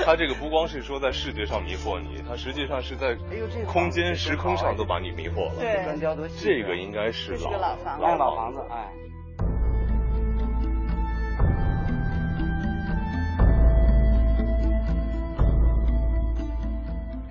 [0.06, 3.16] 他这个不光是说在视觉上迷惑你，他实际上是在
[3.68, 5.56] 空间、时空上都把你迷惑了。
[5.60, 5.76] 对，
[6.40, 8.88] 这个应该是老老房子老房子，哎。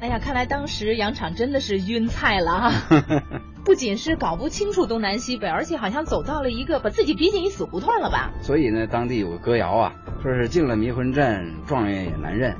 [0.01, 2.73] 哎呀，看来当时杨厂真的是晕菜了啊！
[3.65, 8.31] 不仅是搞不清楚东南西北，而且好像走到了一个把自己逼进一死胡同了吧？
[8.43, 12.55] 所以呢，当地有个歌谣啊，说是进了迷魂阵，状元也难认，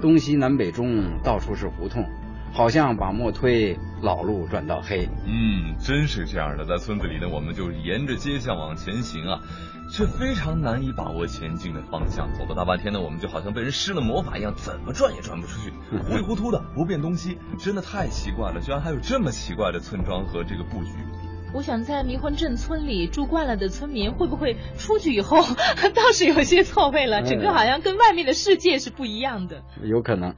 [0.00, 2.08] 东西南北中到处是胡同，
[2.54, 5.06] 好像把磨推，老路转到黑。
[5.26, 6.64] 嗯，真是这样的。
[6.64, 9.40] 在村子里呢，我们就沿着街巷往前行啊。
[9.88, 15.72] 却非常难以把握前进的方向，走了大半天呢，我们就好像被人施了魔法一样，怎么转也转不出去，
[16.08, 18.60] 糊里糊涂的不辨东西，真的太奇怪了！
[18.60, 20.90] 居然还有这么奇怪的村庄和这个布局。
[21.54, 25.38] 我想在迷魂镇村里住惯了的村民，会不会出去以后
[25.94, 27.22] 倒是有些错位了？
[27.22, 29.62] 整个好像跟外面的世界是不一样的。
[29.82, 30.34] 有可能。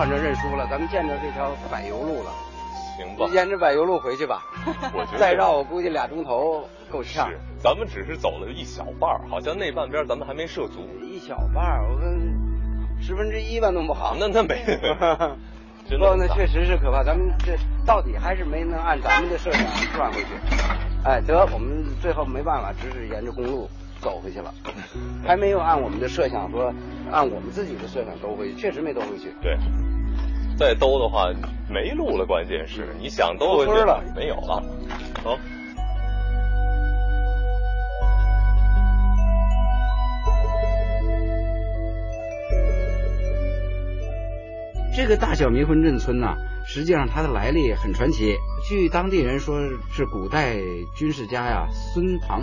[0.00, 2.30] 反正认输了，咱们见着这条柏油路了，
[2.96, 4.42] 行吧，沿着柏油路回去吧。
[4.94, 7.28] 我觉得 再绕，我估计俩钟头够呛。
[7.28, 10.88] 是，咱们只是走了一小半儿，好像那半边咱们还没涉足。
[11.02, 12.32] 一小半儿，我们
[12.98, 14.16] 十分之一吧，弄不好。
[14.18, 14.64] 那那没，
[15.90, 17.04] 不过那确实是可怕。
[17.04, 19.62] 咱们这到底还是没能按咱们的设想
[19.94, 20.28] 转回去。
[21.04, 23.68] 哎，得，我们最后没办法，只是沿着公路
[24.00, 24.52] 走回去了，
[25.26, 26.72] 还没有按我们的设想说。
[27.12, 29.34] 按我们自己的设想兜回去，确实没兜回去。
[29.42, 29.58] 对，
[30.56, 31.28] 再兜的话
[31.68, 34.62] 没路了，关键是你想兜回去了没有了。
[35.24, 35.36] 走。
[44.94, 48.36] 这个大小迷魂阵村呐、实际上它的来历很传奇。
[48.68, 49.58] 据当地人说，
[49.90, 50.56] 是古代
[50.96, 52.42] 军事家呀孙庞，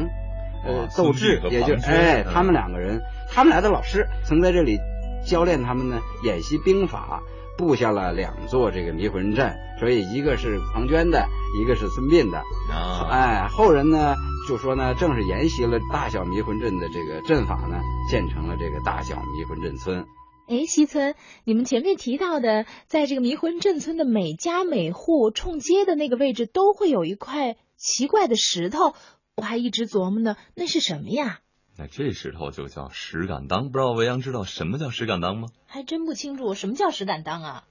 [0.67, 3.01] 呃，窦智，也就哎，他们两个人。
[3.29, 4.77] 他们俩的老师曾在这里
[5.25, 7.21] 教练他们呢演习兵法，
[7.57, 11.27] 布下了两座这个迷魂阵，所以一个是庞涓的，
[11.59, 12.37] 一个是孙膑的。
[12.71, 14.15] 啊，哎，后人呢
[14.47, 20.05] 就说呢，正是沿袭了大小迷魂阵的这个阵法呢，建成了这个大小迷魂阵村。
[20.47, 28.93] 哎，西村，你们前面提到的，在这个迷魂镇村的每家每户冲街的那个位置，都会有一块奇怪的石头，
[29.37, 31.41] 我还一直琢磨呢，那是什么呀？
[31.77, 35.49] 那这石头就叫石敢当，不知道维扬知道什么叫石敢当吗？
[35.67, 37.63] 还真不清楚，什么叫石敢当啊？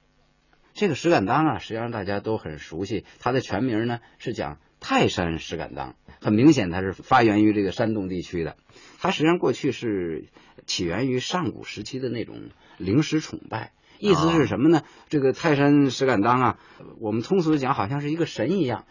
[0.74, 8.56] 这个石敢当啊，实际上大家都很熟悉，它的全名呢是讲泰山石敢当，很明显它是发源于这个山东地区的。
[9.00, 10.28] 它实际上过去是
[10.66, 14.84] 起源于上古时期的那种灵石崇拜，意思是什么呢？
[15.08, 16.58] 这个泰山石敢当啊，
[17.00, 18.84] 我们通俗的讲好像是一个神一样。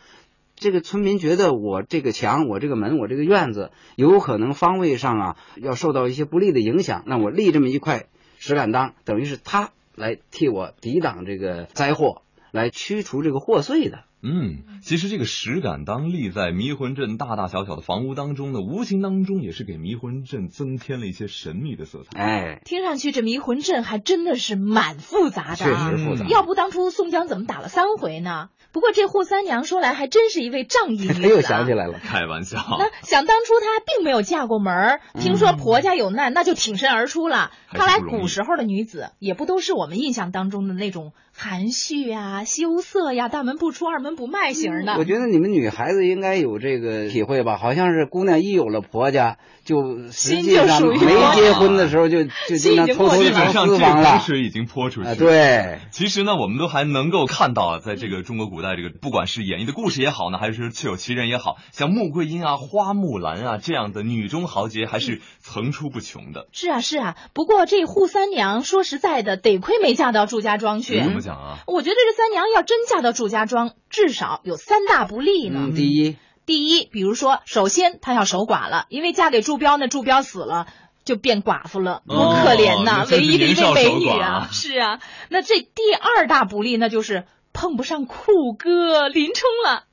[0.56, 8.06] 这个村民觉得我这个墙、我这个门、我这个院子有可能方位上啊要受到一些不利的影响，那我立这么一块
[8.38, 14.04] 石敢当，等于是他来替我抵挡这个灾祸，来驱除这个祸祟的。
[14.26, 22.20] 嗯，其实这个石敢当立在迷魂阵大大小小的房屋当中呢，无形当中也是给迷魂阵增添了一些神秘的色彩。
[22.20, 26.26] 哎，听上去这迷魂阵还真的是蛮复杂的，确实复杂。
[26.28, 28.50] 要不当初宋江怎么打了三回呢？
[28.72, 31.28] 不过这扈三娘说来还真是一位仗义女子、啊。
[31.30, 32.58] 又想起来了，开玩笑。
[32.78, 37.52] 那想当初她并没有嫁过门儿，听说婆家有难，那就挺身而出了。
[37.70, 44.94] 看来古时候的女子也不都是我们印象当中的那种含蓄呀、羞涩呀、大门不出二门不迈型的。
[44.98, 47.58] 我觉得你们女孩子应该有这个体会吧？
[47.58, 55.16] 好像是姑娘一有了婆家，就实际上没结婚的时候就就经常偷偷基本上这个浑水已经泼出去了。
[55.16, 66.48] 对，其实呢，我们都还能够看到啊，在这个中国古代这个，不管是演绎的故事也好呢，还是确有其人也好，像穆桂英啊、花木兰啊这样的女中豪杰，还是层出不穷的。
[66.52, 67.18] 是啊，是啊。
[67.34, 71.02] 不过这扈三娘说实在的，得亏没嫁到祝家庄去。
[71.02, 71.58] 怎么讲啊？
[71.66, 75.62] 我觉得这三娘要真嫁到祝家庄，至少有三大不利呢。
[75.64, 80.68] 嗯、第一，第一，比如说，首先她要守寡了，因为嫁给祝彪，呢祝彪死了。
[81.04, 83.04] 就变寡妇了，多可怜呐！
[83.04, 85.00] 哦、唯一的一位美女啊，是啊。
[85.30, 89.84] 那这第二大不利，那就是碰不上酷哥林冲了。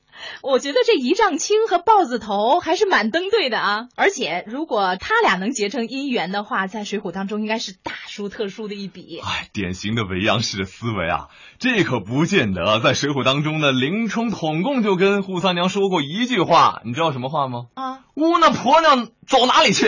[0.43, 3.89] 我觉得这一丈青和豹子头还是蛮登对的啊！
[3.97, 9.21] 而且如果他俩能结成姻缘的话，在《水浒》当中应该是大书特书的一笔。
[9.25, 11.29] 哎，典型的维扬式的思维啊！
[11.59, 12.81] 这可不见得。
[12.81, 17.67] 在《水浒》当中呢，林冲统共就跟扈三娘说过一句话，你知道什么话吗？
[17.75, 19.87] 啊，呜，那婆娘走哪里去？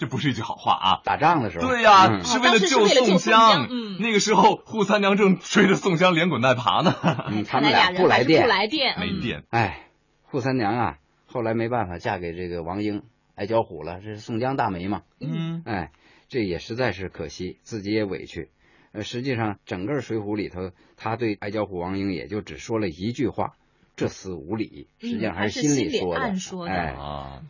[0.00, 1.00] 这不是一句好话啊！
[1.04, 3.68] 打仗的时候，对呀、啊嗯，是为了救宋江。
[3.70, 6.94] 嗯，那个时候扈三娘正追着宋江连滚带爬呢。
[7.28, 9.44] 嗯， 他们俩不来电，不来电，没电。
[9.50, 9.90] 哎，
[10.32, 13.02] 扈三娘啊，后来没办法嫁给这个王英，
[13.34, 14.00] 挨脚虎了。
[14.00, 15.02] 这是宋江大媒嘛。
[15.20, 15.92] 嗯，哎，
[16.30, 18.48] 这也实在是可惜，自己也委屈。
[18.92, 23.52] 呃，实际上整个《水浒》里头，他对挨脚虎王英也就只说了一句话。
[24.00, 26.20] 这厮无理，实际上还是心里说的。
[26.22, 26.72] 暗说的。
[26.72, 26.96] 哎，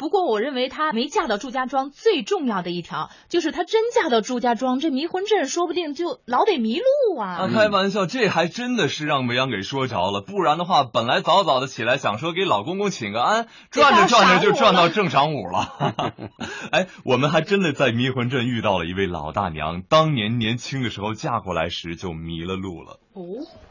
[0.01, 7.43] 不过我认为她没嫁到祝家庄，最重要的一条就是她真嫁到祝家庄，这迷魂阵说不定就老得迷路啊！
[7.43, 10.23] 啊，开玩笑，这还真的是让梅阳给说着了。
[10.23, 16.19] 不然的话，本来早早的起来想说给老公公请个安，转着转着就转到正晌午了。
[16.73, 22.99] 哎，我们还真的在迷魂阵遇到了一位老大娘，当年年轻的时候嫁过来时就迷了路了。
[23.13, 23.23] 哦，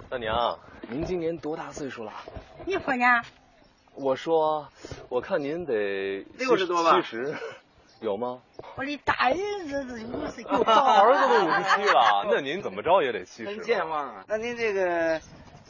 [0.09, 0.59] 大娘。
[0.89, 2.11] 您今年多大岁数了？
[2.65, 3.05] 你说呢？
[3.93, 4.67] 我说，
[5.07, 6.99] 我看您得六十多吧？
[6.99, 7.33] 七十，
[8.01, 8.41] 有吗？
[8.75, 13.49] 我的大儿子是五十九，大 儿子都五十七了，那您怎么着也得七十。
[13.49, 14.25] 很健忘啊。
[14.27, 15.21] 那您这个，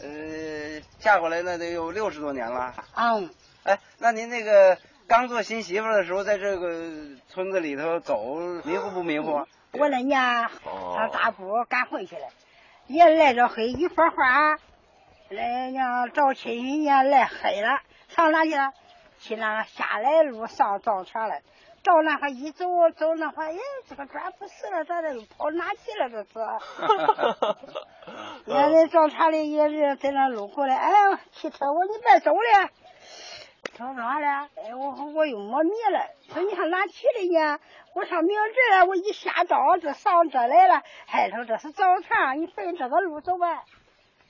[0.01, 2.73] 呃，嫁过来那得有六十多年了。
[2.95, 3.29] 嗯。
[3.63, 4.77] 哎，那您那个
[5.07, 6.91] 刚做新媳妇的时候，在这个
[7.27, 9.45] 村子里头走，迷糊不迷糊？
[9.73, 12.21] 我那年上大步赶回去了，
[12.89, 14.57] 也来着黑一说话。
[15.29, 18.73] 来娘找亲戚也来黑了，上哪去了？
[19.19, 21.35] 去那个下来路上找船了，
[21.83, 22.65] 到那块一走
[22.97, 26.09] 走那块，哎，这个砖不是了，咱这跑哪去了？
[26.09, 26.29] 这是。
[28.47, 30.91] 原来找船的也是在那路过来，哎，
[31.31, 32.69] 汽车我你别走了，
[33.77, 34.47] 找啥了？
[34.55, 35.99] 哎，我我又没迷了，
[36.33, 37.59] 说你上哪去了呢？
[37.95, 43.63] 我上明这了，我一下道这上这来了，还说这是早船，你奔这个路走吧。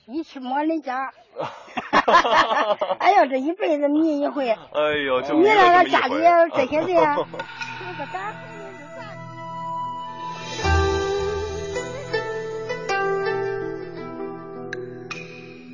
[0.06, 1.12] 你去摸人家，
[2.98, 4.48] 哎呦，这一辈子迷一回。
[4.50, 4.56] 哎
[5.06, 6.14] 呦，你那个家里
[6.54, 7.16] 这些人，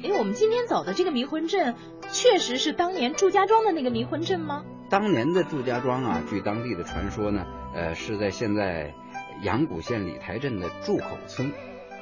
[0.07, 1.75] 哎，我们今天走的这个迷魂阵，
[2.13, 4.65] 确实是当年祝家庄的那个迷魂阵吗？
[4.89, 8.95] 当年的祝家庄啊，据当地的传说呢，呃，是在现在
[9.43, 11.53] 阳谷县李台镇的祝口村。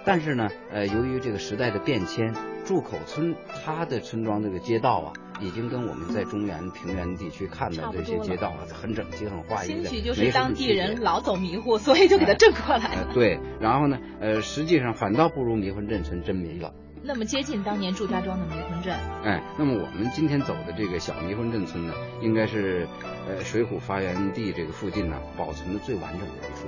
[0.04, 2.34] 但是呢，呃，由于这个时代的变迁，
[2.66, 9.88] 祝口村它的村庄这个街道啊，已经跟我们在中原平原地区看到这些街道啊，很整齐、很划一的。
[9.88, 13.06] 兴许就是当地人老走迷糊，所以就给它正过来了。
[13.08, 16.74] 呃、对，然后呢，呃，实际上反倒不如迷魂阵村真迷了。
[17.06, 18.94] 那么接近当年祝家庄的迷魂阵。
[19.24, 21.92] 哎，那么我们今天走的这个小迷魂阵村呢，
[22.22, 22.88] 应该是
[23.28, 26.66] 呃《水浒》发源地这个附近呢保存的最完整的一处。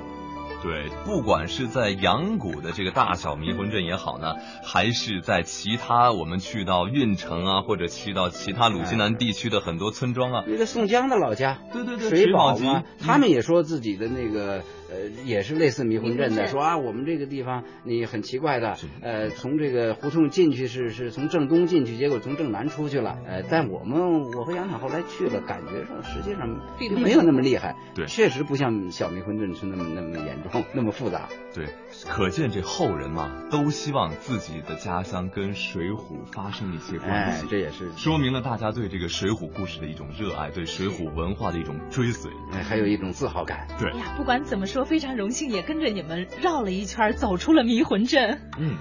[0.63, 14.63] 对，不管是在阳谷的这个大小迷魂阵也好呢，还是在其他我们去到运城啊，或者去到其他鲁西南地区的很多村庄啊，那个宋江的老家，对对对，水宝嘛，他们也说自己的那个。
[14.97, 31.67] 呃，也是类似迷魂阵的，说啊，我们这个地方你很奇怪的，呃，从这个胡同进去是是从正东进去，结果从正南出去了，呃，但我们我和杨厂后来去了，感觉上实际上并没有那么厉害，对，确实不像小迷魂阵是那么那么严重，那么复杂，对，
[32.09, 37.91] 可见这后人嘛，都希望自己的家乡跟水浒发生一些关系，这也是。
[37.97, 44.86] 说明了大家对这个水浒故事的一种热爱，对水浒文化的一种追随，哎，还有一种自豪感，对，哎呀，不管怎么说。
[44.87, 48.41] 说非常荣幸，也跟着你们绕了一圈，走出了迷魂阵。
[48.59, 48.77] 嗯，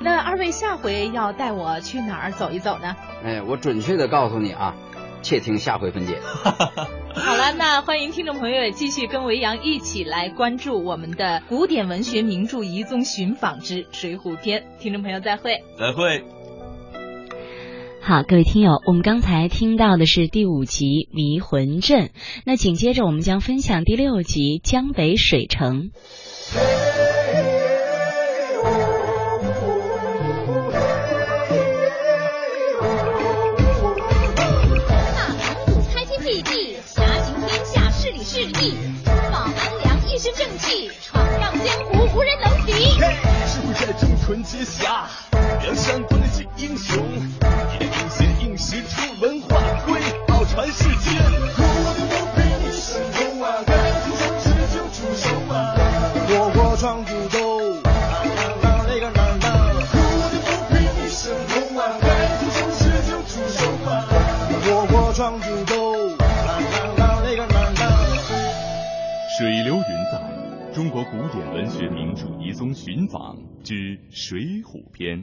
[0.00, 2.96] 那二位下回要带我去哪儿走一走呢？
[3.22, 4.74] 哎，我准确的告诉你啊，
[5.22, 6.18] 且听下回分解。
[7.14, 14.62] 好了，那欢迎听众朋友也继续跟维扬一起来关注我们的古典文学名著《遗踪寻访之水浒篇》。
[14.80, 16.39] 听众朋友再会，再会。
[18.02, 22.06] 好，各位听友，我们刚才听到的是第五集《迷魂阵》，
[22.44, 25.90] 那紧接着我们将分享第六集《江北水城》。
[34.88, 34.96] 大
[35.36, 35.36] 唐
[35.92, 38.74] 开天辟地，侠行天下，势理势力，
[39.30, 42.72] 马完良一身正气，闯荡江湖无人能敌。
[43.46, 45.06] 智慧在中村接侠，
[45.62, 46.98] 梁山关的几英雄。
[50.50, 51.14] 使出
[53.14, 53.72] 文化瑰，
[56.36, 57.14] 傲传世间。
[69.38, 69.80] 水流云
[70.10, 70.14] 在，
[70.74, 73.74] 中国古典文学名著遗踪寻访之
[74.10, 75.18] 《水浒篇》。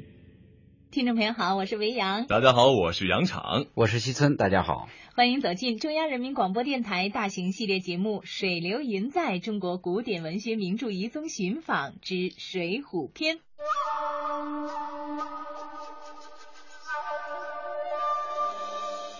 [0.89, 2.27] 听众朋友好，我是维扬。
[2.27, 4.37] 大家好，我是杨场，我是西村。
[4.37, 13.37] 大家好，欢迎走进中央人民广播电台大型系列节目《水流云在中国古典文学名著遗踪寻访之水浒篇》。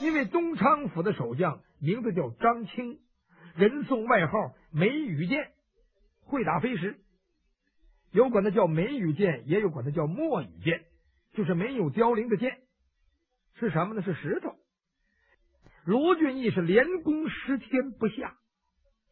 [0.01, 2.99] 因为东昌府的守将名字叫张清，
[3.55, 4.31] 人送外号
[4.71, 5.51] 梅雨剑，
[6.21, 6.97] 会打飞石，
[8.11, 10.85] 有管他叫梅雨剑，也有管他叫墨雨剑。
[11.37, 12.57] 就是没有凋零的剑，
[13.59, 14.01] 是什么呢？
[14.01, 14.55] 是石头。
[15.85, 18.35] 卢俊义是连攻十天不下，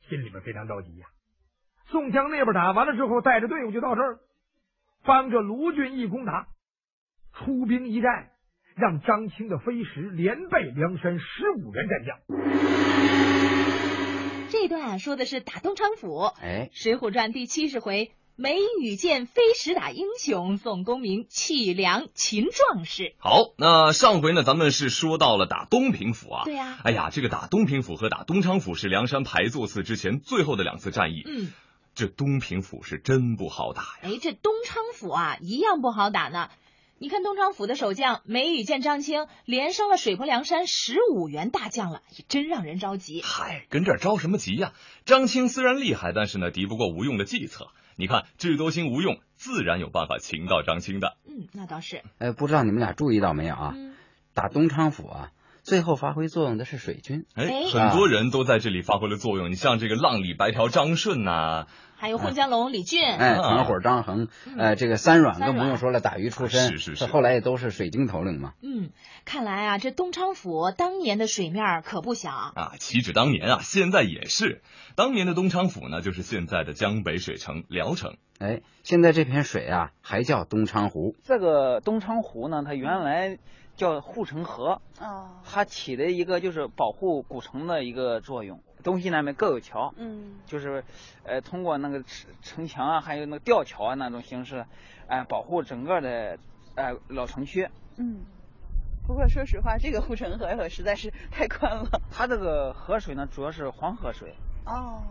[0.09, 1.05] 心里面非常着急呀。
[1.91, 4.17] 宋江那边打完了之后，带着队伍就到这儿，
[5.03, 6.47] 帮着卢俊义攻打，
[7.31, 8.31] 出兵一战，
[8.75, 12.17] 让张清的飞石连败梁山十五员战将。
[14.49, 16.21] 这段啊，说的是打东昌府。
[16.41, 18.11] 哎，《水浒传》第七十回。
[18.37, 23.13] 梅雨见飞石打英雄，宋公明弃粮擒壮士。
[23.17, 26.43] 好，那上回呢，咱们是说到了打东平府啊。
[26.43, 26.77] 对呀。
[26.83, 31.23] 哎呀，这个打东平府和打东昌府是梁山排座次之前最后的两次战役。
[31.25, 31.53] 嗯。
[31.93, 33.99] 这东平府是真不好打呀。
[34.01, 36.49] 哎，这东昌府啊，一样不好打呢。
[36.97, 43.21] 你看东昌府的守将梅雨见张青，连升了水泊梁山十五员大将了，也真让人着急。
[43.21, 44.73] 嗨，跟这儿着什么急呀？
[45.05, 47.69] 张青虽然厉害，但是呢，敌不过吴用的计策。
[47.97, 51.17] 你看，智多星吴用自然有办法擒到张青的。
[51.25, 52.03] 嗯，那倒是。
[52.17, 53.75] 哎，不知道你们俩注意到没有啊？
[54.33, 55.31] 打东昌府啊，
[55.65, 57.25] 最后发挥作用的是水军。
[57.33, 59.49] 哎，很多人都在这里发挥了作用。
[59.49, 61.65] 你像这个浪里白条张顺呐。
[61.97, 68.51] 还有混江龙李俊，哎，团伙张衡，呃，这个三阮更不用说了，打鱼出身，是是是，后来也都是水军头领嘛。
[68.61, 68.89] 嗯，
[69.23, 72.73] 看来啊，这东昌府当年的水面可不小啊。
[72.77, 74.61] 岂止当年啊，现在也是。
[74.95, 78.17] 当年的东昌府呢，就是现在的江北水城聊城。
[78.39, 81.15] 哎，现在这片水啊，还叫东昌湖。
[81.23, 83.39] 这个东昌湖呢，它原来
[83.75, 88.59] 叫护城河啊，它起的一个就是保护古城的一个作用。
[88.83, 90.83] 东西南北各有桥，嗯，就是，
[91.23, 94.63] 呃，通过那个城城墙啊，还有那个吊桥啊那种形式，
[95.07, 96.37] 哎，保护整个的，
[96.75, 97.67] 呃，老城区。
[97.97, 98.19] 嗯，
[99.07, 101.99] 不过说实话，这个护城河可实在是太宽了。
[102.11, 104.35] 它这个河水呢，主要是黄河水。
[104.67, 105.01] 哦，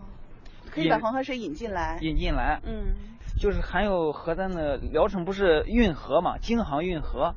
[0.70, 1.98] 可以把黄河水引进来。
[2.00, 2.60] 引进来。
[2.64, 2.94] 嗯。
[3.36, 7.34] 就是含有河咱的聊城不是运河嘛，京杭运河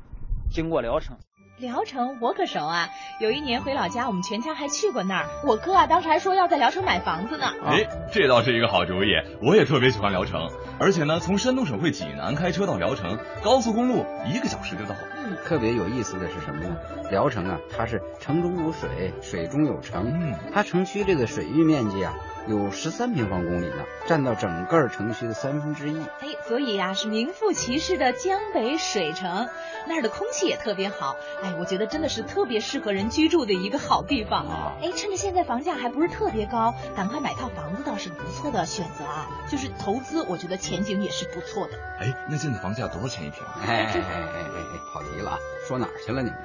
[0.50, 1.16] 经过聊城。
[1.58, 2.88] 聊城我可熟啊，
[3.20, 5.26] 有一年回老家，我们全家还去过那儿。
[5.44, 7.46] 我哥啊，当时还说要在聊城买房子呢。
[7.64, 9.08] 哎，这倒是一个好主意，
[9.42, 10.48] 我也特别喜欢聊城。
[10.78, 14.94] 而且呢，从山东省会济南开车到聊城，高速公路一个小时就到。
[15.16, 16.76] 嗯，特别有意思的是什么呢？
[17.10, 20.12] 聊城啊，它是城中有水，水中有城。
[20.14, 22.14] 嗯，它城区这个水域面积啊，
[22.48, 26.00] 有十三平方公里呢，占到整个城区的三分之一。
[26.20, 29.48] 哎，所以呀、是名副其实的江北水城，
[29.86, 31.14] 那儿的空气也特别好。
[31.42, 34.46] 哎，我觉得真的是特别适合人居住的一个好地方。
[34.82, 39.28] 哎，趁着现在房价还不是特别高，赶快买套房子倒是不错的选择啊。
[39.50, 41.74] 就是投资，我觉得前景也是不错的。
[42.00, 43.42] 哎，那现在房价多少钱一平？
[43.60, 45.38] 哎哎哎哎哎，跑题了啊，
[45.68, 46.38] 说哪儿去了你们？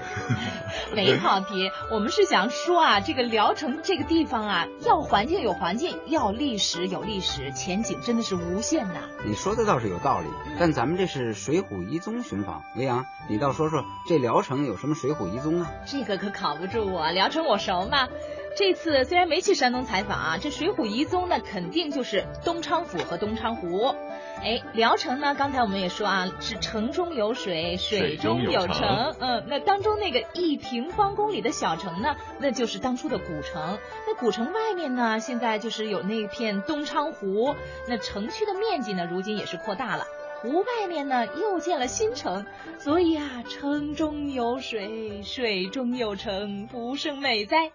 [0.93, 8.99] 没跑题，我们是想说啊，这个聊城这个地方啊，要环境有环境，要历史有历史，前景真的是无限呐。
[9.25, 10.27] 你说的倒是有道理，
[10.59, 15.71] 但咱们这是《水浒遗踪》寻访，维扬，你倒说说这聊城有什么《水浒遗踪》啊？
[15.85, 18.09] 这个可考不住我，聊城我熟嘛。
[18.55, 23.95] 这次虽然没去山东采访啊，这《水浒遗踪》呢，肯定就是东昌府和东昌湖。
[24.43, 29.15] 哎，聊城呢，刚才我们也说啊，是城中有水，水中有城。
[29.19, 33.79] 嗯，那当中那个一平方公里的小城呢，那就是当初的古城。
[34.05, 37.55] 那古城外面呢，现在就是有那片东昌湖。
[37.87, 40.03] 那城区的面积呢，如今也是扩大了。
[40.41, 42.45] 湖外面呢又建了新城，
[42.79, 47.71] 所以啊，城中有水，水中有城，不胜美哉。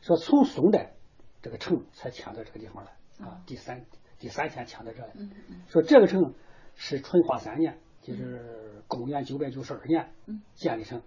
[0.00, 0.94] 说从宋代
[1.40, 2.90] 这个城才迁到这个地方来
[3.24, 3.86] 啊，第三
[4.18, 5.30] 第三天迁到这里。
[5.68, 6.34] 说这个城
[6.74, 10.12] 是淳化三年，就是公元九百九十二年
[10.54, 11.02] 建立城，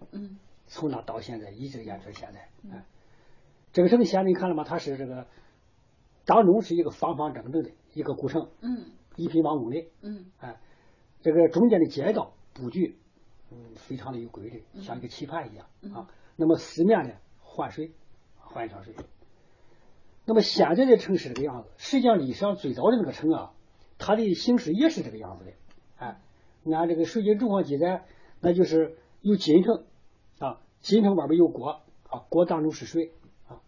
[0.68, 2.50] 从那到现在一直延至现在。
[2.72, 2.86] 哎，
[3.72, 4.64] 这个城现在你看了吗？
[4.64, 5.28] 它是这个
[6.26, 10.60] 当中是一个方方正正的一个古城，嗯一平方公里，嗯哎，
[11.22, 12.98] 这个中间的街道布局，
[13.52, 16.08] 嗯，非常的有规律，像一个棋盘一样啊。
[16.36, 17.92] 那么四面呢换水，
[18.38, 18.94] 换一条水。
[20.28, 23.54] 那么现在的城是这个样子，实际上历史上最早的那个城啊，
[23.98, 25.52] 它的形式也是这个样子的。
[25.96, 26.20] 哎，
[26.76, 28.04] 按这个水经注》上记载，
[28.42, 29.86] 那就是有金城
[30.40, 33.14] 啊，金城外边有锅啊，锅当中是水
[33.48, 33.62] 啊，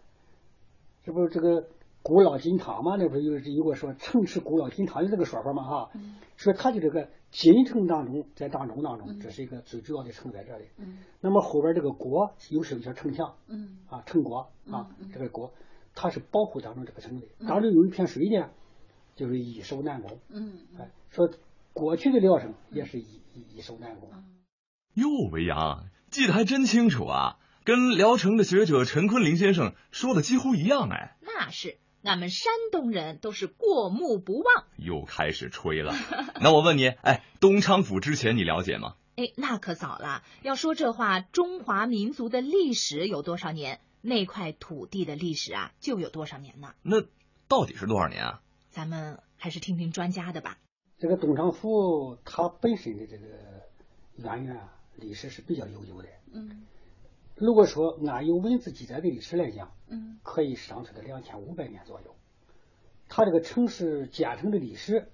[1.05, 1.69] 这不是这个
[2.03, 2.97] 古老金汤嘛？
[2.97, 5.63] 那不是有有个说城池古老金汤的这个说法嘛？
[5.63, 5.91] 哈，
[6.35, 10.65] 说它就这个金城当中，在当中当中，这是一个最主要的城在这里。
[11.21, 15.53] 那么后边这个郭又是叫城墙，嗯啊，城郭啊，这个郭，
[16.01, 17.27] 它是保护当中这个城的。
[17.45, 18.49] 当中有一片水呢，
[19.15, 20.17] 就是易守难攻。
[20.29, 21.29] 嗯哎，说
[21.73, 24.09] 过去的聊城也是易易易守难攻。
[24.93, 31.17] 哟，维扬记得还真清楚啊，跟聊城的学者陈坤林先生说的几乎一样哎。
[31.21, 34.65] 那是，俺们山东人都是过目不忘。
[34.77, 35.93] 又开始吹了。
[36.41, 38.95] 那我问你，哎，东昌府之前你了解吗？
[39.15, 40.23] 哎，那可早了。
[40.43, 46.73] 要说这话，中华民族的历史有多少年，那块土地的历史啊，就有多少年呢？
[46.81, 47.01] 那
[47.47, 48.41] 到底是多少年啊？
[48.69, 50.57] 咱们还是听听专家的吧。
[50.97, 53.27] 这个东昌府它本身的这个
[54.17, 56.07] 渊源啊，历史是比较悠久的。
[56.31, 56.65] 嗯
[57.35, 62.15] 如果说按有文字记载的历史来讲，嗯可以上溯到两千五百年左右。
[63.07, 65.09] 它这个城市建成的历史，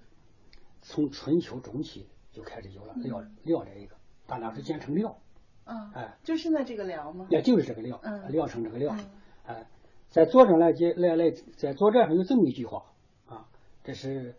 [0.81, 2.95] 从春秋中期就开始有了。
[2.95, 5.21] 辽辽这一个，但当时简称辽，
[5.65, 7.27] 啊，哎，就现在这个辽吗？
[7.29, 8.95] 也就是这个辽，嗯辽城这个辽，
[9.45, 9.67] 哎，
[10.09, 12.85] 在左传来解来来，在左传上有这么一句话
[13.27, 13.47] 啊，
[13.83, 14.35] 这是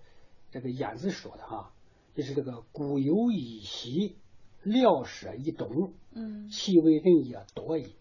[0.51, 1.73] 这个晏子说的哈，
[2.15, 4.17] 就是这个古有一西，
[4.63, 7.95] 辽舍以东，嗯其为人也多矣。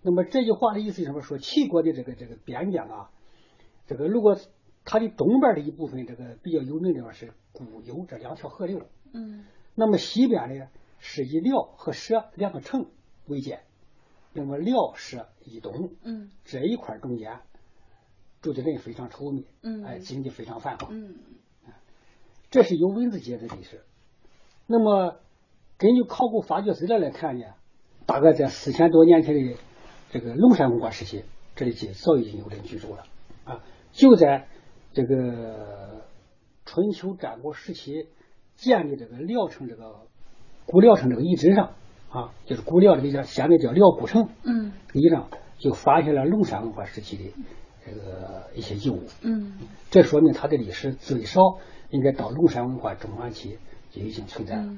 [0.00, 1.20] 那么这句话的意思是什么？
[1.20, 3.10] 说齐国的这个这个边疆啊，
[3.86, 4.36] 这个如果
[4.84, 8.80] 它的东边的一部分，这个比较有名的地方是古有这两条河流，
[9.12, 9.44] 嗯
[9.74, 10.68] 那么西边呢
[11.04, 12.86] 是以辽和佘两个城
[13.26, 13.60] 为界，
[14.32, 16.30] 那么辽佘以东嗯。
[16.44, 17.40] 这一块中间
[18.40, 19.84] 住的人非常稠密，嗯。
[19.84, 21.16] 哎，经济非常繁华，嗯。
[22.50, 23.82] 这是有文字记载的历史。
[24.68, 25.16] 那么
[25.76, 27.46] 根据考古发掘资料来看呢，
[28.06, 29.58] 大概在四千多年前的
[30.10, 31.24] 这个龙山文化时期，
[31.56, 33.04] 这里就早已经有人居住了。
[33.44, 33.64] 啊。
[33.90, 34.48] 就在
[34.92, 36.06] 这个
[36.64, 38.08] 春秋战国时期
[38.54, 40.06] 建立这个辽城这个
[40.66, 41.72] 古聊城这个遗址上
[42.10, 47.32] 啊，就是古聊这个叫现在叫辽古城嗯遗上，就发现了龙山文化时期的
[47.84, 49.04] 这个一些遗物。
[49.22, 49.58] 嗯
[49.90, 51.40] 这说明它的历史最少
[51.90, 53.58] 应该到龙山文化中晚期
[53.90, 54.76] 就已经存在了。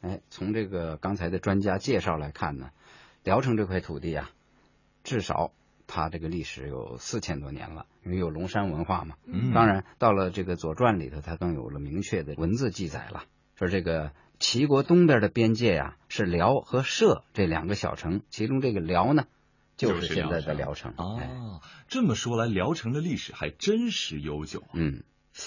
[0.00, 2.70] 哎，从这个刚才的专家介绍来看呢，
[3.22, 4.30] 聊城这块土地啊，
[5.02, 5.52] 至少
[5.86, 9.16] 它这个历史有四千多年了，因为有龙山文化嘛。
[9.26, 13.22] 嗯当然，到了这个《左传》里头，它更有了明确的文字记载了，
[13.56, 19.24] 说这个齐国东边的边界呀、是辽和社这两个小城，其中这个辽呢，
[19.76, 20.92] 就是现在的聊城。
[20.96, 24.62] 啊，这么说来，聊城的历史还真是悠久。
[24.72, 25.02] 嗯，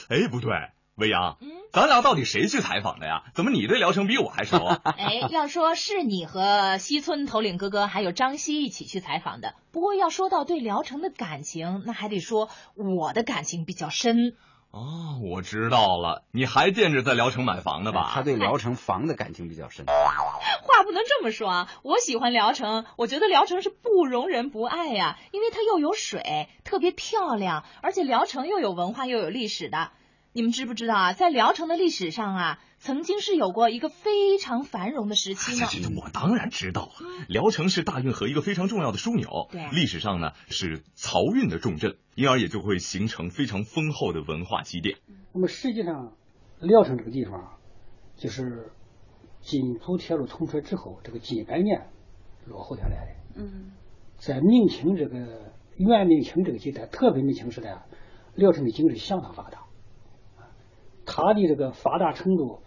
[0.10, 0.52] 哎，不对，
[0.96, 1.38] 魏阳，
[1.72, 3.26] 咱俩到底谁去采访的呀？
[3.36, 4.82] 怎么你对聊城比我还熟啊？
[4.98, 14.36] 哎，要说是你和西村头领哥哥还有张希一起去采访的，不过要说到对聊城的感情，那还得说我的感情比较深。
[14.72, 18.12] 哦，我知道了，你还惦着在聊城买房呢吧？
[18.14, 19.86] 他对聊城房的感情比较深。
[19.88, 29.92] 话不能这么说啊，我喜欢聊城，我觉得聊城是不容人不爱呀，因为它又有水，特别漂亮，而且聊城又有文化又有历史的。
[30.38, 31.14] 你们知不知道啊？
[31.14, 35.66] 在聊城的历史上啊，曾经是有过一个非常繁荣的时期呢。
[36.00, 45.00] 我当然知道啊，聊城是大运河一个非常重要的枢纽，对历史上呢是漕运的重镇，因而也就会形成非常丰厚的文化积淀。
[45.34, 46.14] 那么实际上，
[46.60, 47.58] 聊城这个地方啊，
[48.16, 48.72] 就是
[49.42, 51.90] 京沪铁路通车之后，这个近百年
[52.46, 53.42] 落后下来的。
[53.42, 53.72] 嗯
[54.20, 57.86] 在明清这个元明清这个时代，特别明清时代啊，
[58.36, 59.66] 聊城的经济相当发达，
[61.08, 62.60] 它的这个发达程度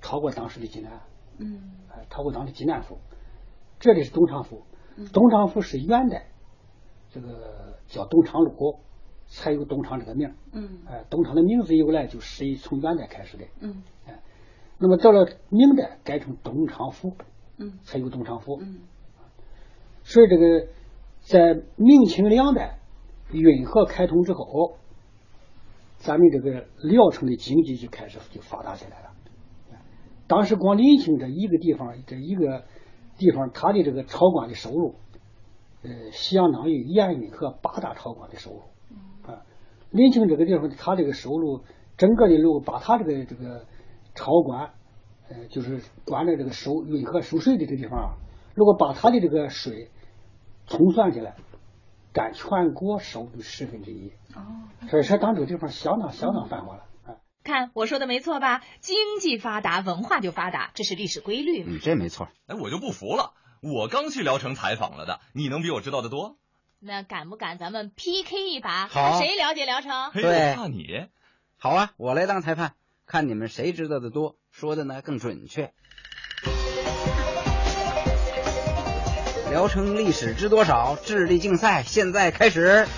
[0.00, 1.02] 超过当时的济南，
[1.38, 2.98] 嗯呃超过当时济南府。
[3.78, 4.62] 这里是东昌府，
[5.12, 6.28] 东昌府是元代，
[7.10, 8.80] 这个叫东昌路，
[9.26, 10.34] 才有东昌这个名儿。
[10.52, 13.44] 嗯哎，东昌的名字由来就是从元代开始的。
[13.60, 13.82] 嗯
[14.78, 17.12] 那么到了明代改成东昌府，
[17.58, 18.58] 嗯才有东昌府。
[18.60, 18.80] 嗯
[20.02, 20.68] 所以这个
[21.20, 22.78] 在明清两代
[23.30, 24.76] 运河开通之后，
[26.04, 29.10] 咱们这个聊城的经济就开始就发达起来了。
[30.26, 32.64] 当时光临清这一个地方，这一个
[33.16, 34.96] 地方，它的这个朝官的收入，
[35.82, 38.60] 呃，相当于盐运和八大朝官的收入。
[39.26, 39.46] 啊，
[39.90, 41.62] 临清这个地方，它这个收入，
[41.96, 43.64] 整个的路把它这个这个
[44.14, 44.72] 朝官，
[45.30, 48.10] 呃，就是管着这个收运河收税的这个地方啊，
[48.54, 49.88] 如果把它的这个税
[50.66, 51.34] 重算起来，
[52.14, 54.12] 占全国收入十分之一。
[54.34, 56.84] 哦，所以说，当这个地方相当相当繁华了。
[57.42, 58.62] 看我说的没错吧？
[58.80, 61.72] 经济发达，文化就发达，这是历史规律嘛。
[61.72, 62.28] 嗯，这没错。
[62.46, 66.38] 哎，我就不服了，我刚去聊城采访了的，你能比我知道的多？
[66.78, 70.12] 那敢不敢咱们 PK 一把，好谁了解聊城？
[70.14, 71.08] 对，怕你。
[71.58, 72.74] 好啊，我来当裁判，
[73.06, 75.74] 看你们谁知道的多，说的呢更准确。
[79.54, 80.98] 聊城历史知多少？
[81.06, 82.88] 智力竞赛现在开始。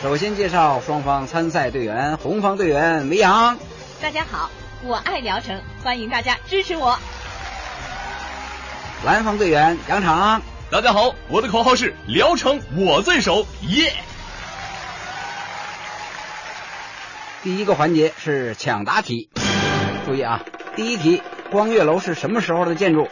[0.00, 3.58] 首先介绍双方参赛队员，红方队员维扬，
[4.00, 4.50] 大家好，
[4.84, 6.98] 我爱聊城，欢迎大家支持我。
[9.04, 10.40] 蓝方队员杨场，
[10.70, 13.92] 大家好，我的口号是聊城我最熟，耶！
[17.42, 19.28] 第一个环节是抢答题，
[20.06, 20.40] 注意啊，
[20.74, 23.06] 第一题，光岳楼是什么时候的建筑？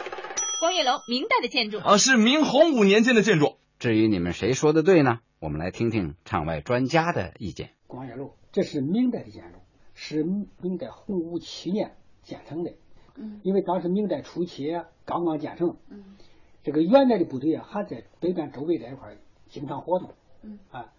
[0.59, 1.77] 光岳楼，明代的建筑。
[1.77, 3.57] 啊，是明洪武年间的建筑。
[3.77, 5.19] 至于你们谁说的对呢？
[5.39, 7.69] 我们来听听场外专家的意见。
[7.85, 9.59] 光岳楼，这是明代的建筑，
[9.93, 12.71] 是明代洪武七年建成的。
[13.19, 14.71] 嗯因为当时明代初期
[15.05, 16.17] 刚刚建成，嗯
[16.63, 20.91] 这个元代的部队啊还在北边周围这一块儿经常活动，嗯啊，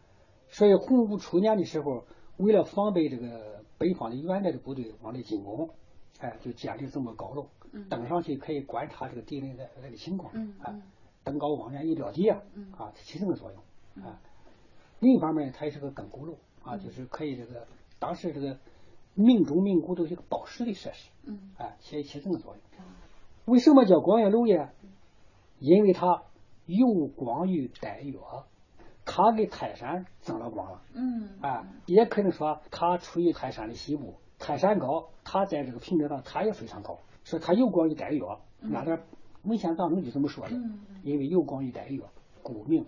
[0.49, 2.07] 所以洪武初年的时候，
[2.37, 5.71] 为了防备这个北方的元代的部队往里进攻，
[6.21, 7.58] 哎，就建立这么高楼，嗯
[7.89, 10.75] 登上去可以观察这个敌人的那个情况，嗯啊，
[11.25, 12.73] 登高望远一料敌啊，嗯。
[12.73, 14.21] 啊，起这个作用啊。
[15.01, 16.81] 另一方面，它也是个亘古楼啊，嗯。
[16.81, 17.67] 就是可以这个
[17.99, 18.59] 当时这个
[19.15, 21.53] 明中明古都是一个报时的设施，嗯。
[21.59, 22.85] 啊，起起这个作用。
[23.45, 24.73] 为什么叫光岳楼呀？
[25.59, 26.23] 因为它
[26.67, 28.19] 有光于带月，
[29.05, 30.83] 它给泰山增了光了。
[30.93, 36.99] 嗯啊，也可能说它处于泰山的西部，泰山高，它在这个平面上它也非常高，
[37.29, 38.41] 所以它有光于丹药。
[38.59, 38.99] 那他
[39.43, 42.03] 文献当中就这么说的，嗯因为有光于丹药，
[42.43, 42.87] 故名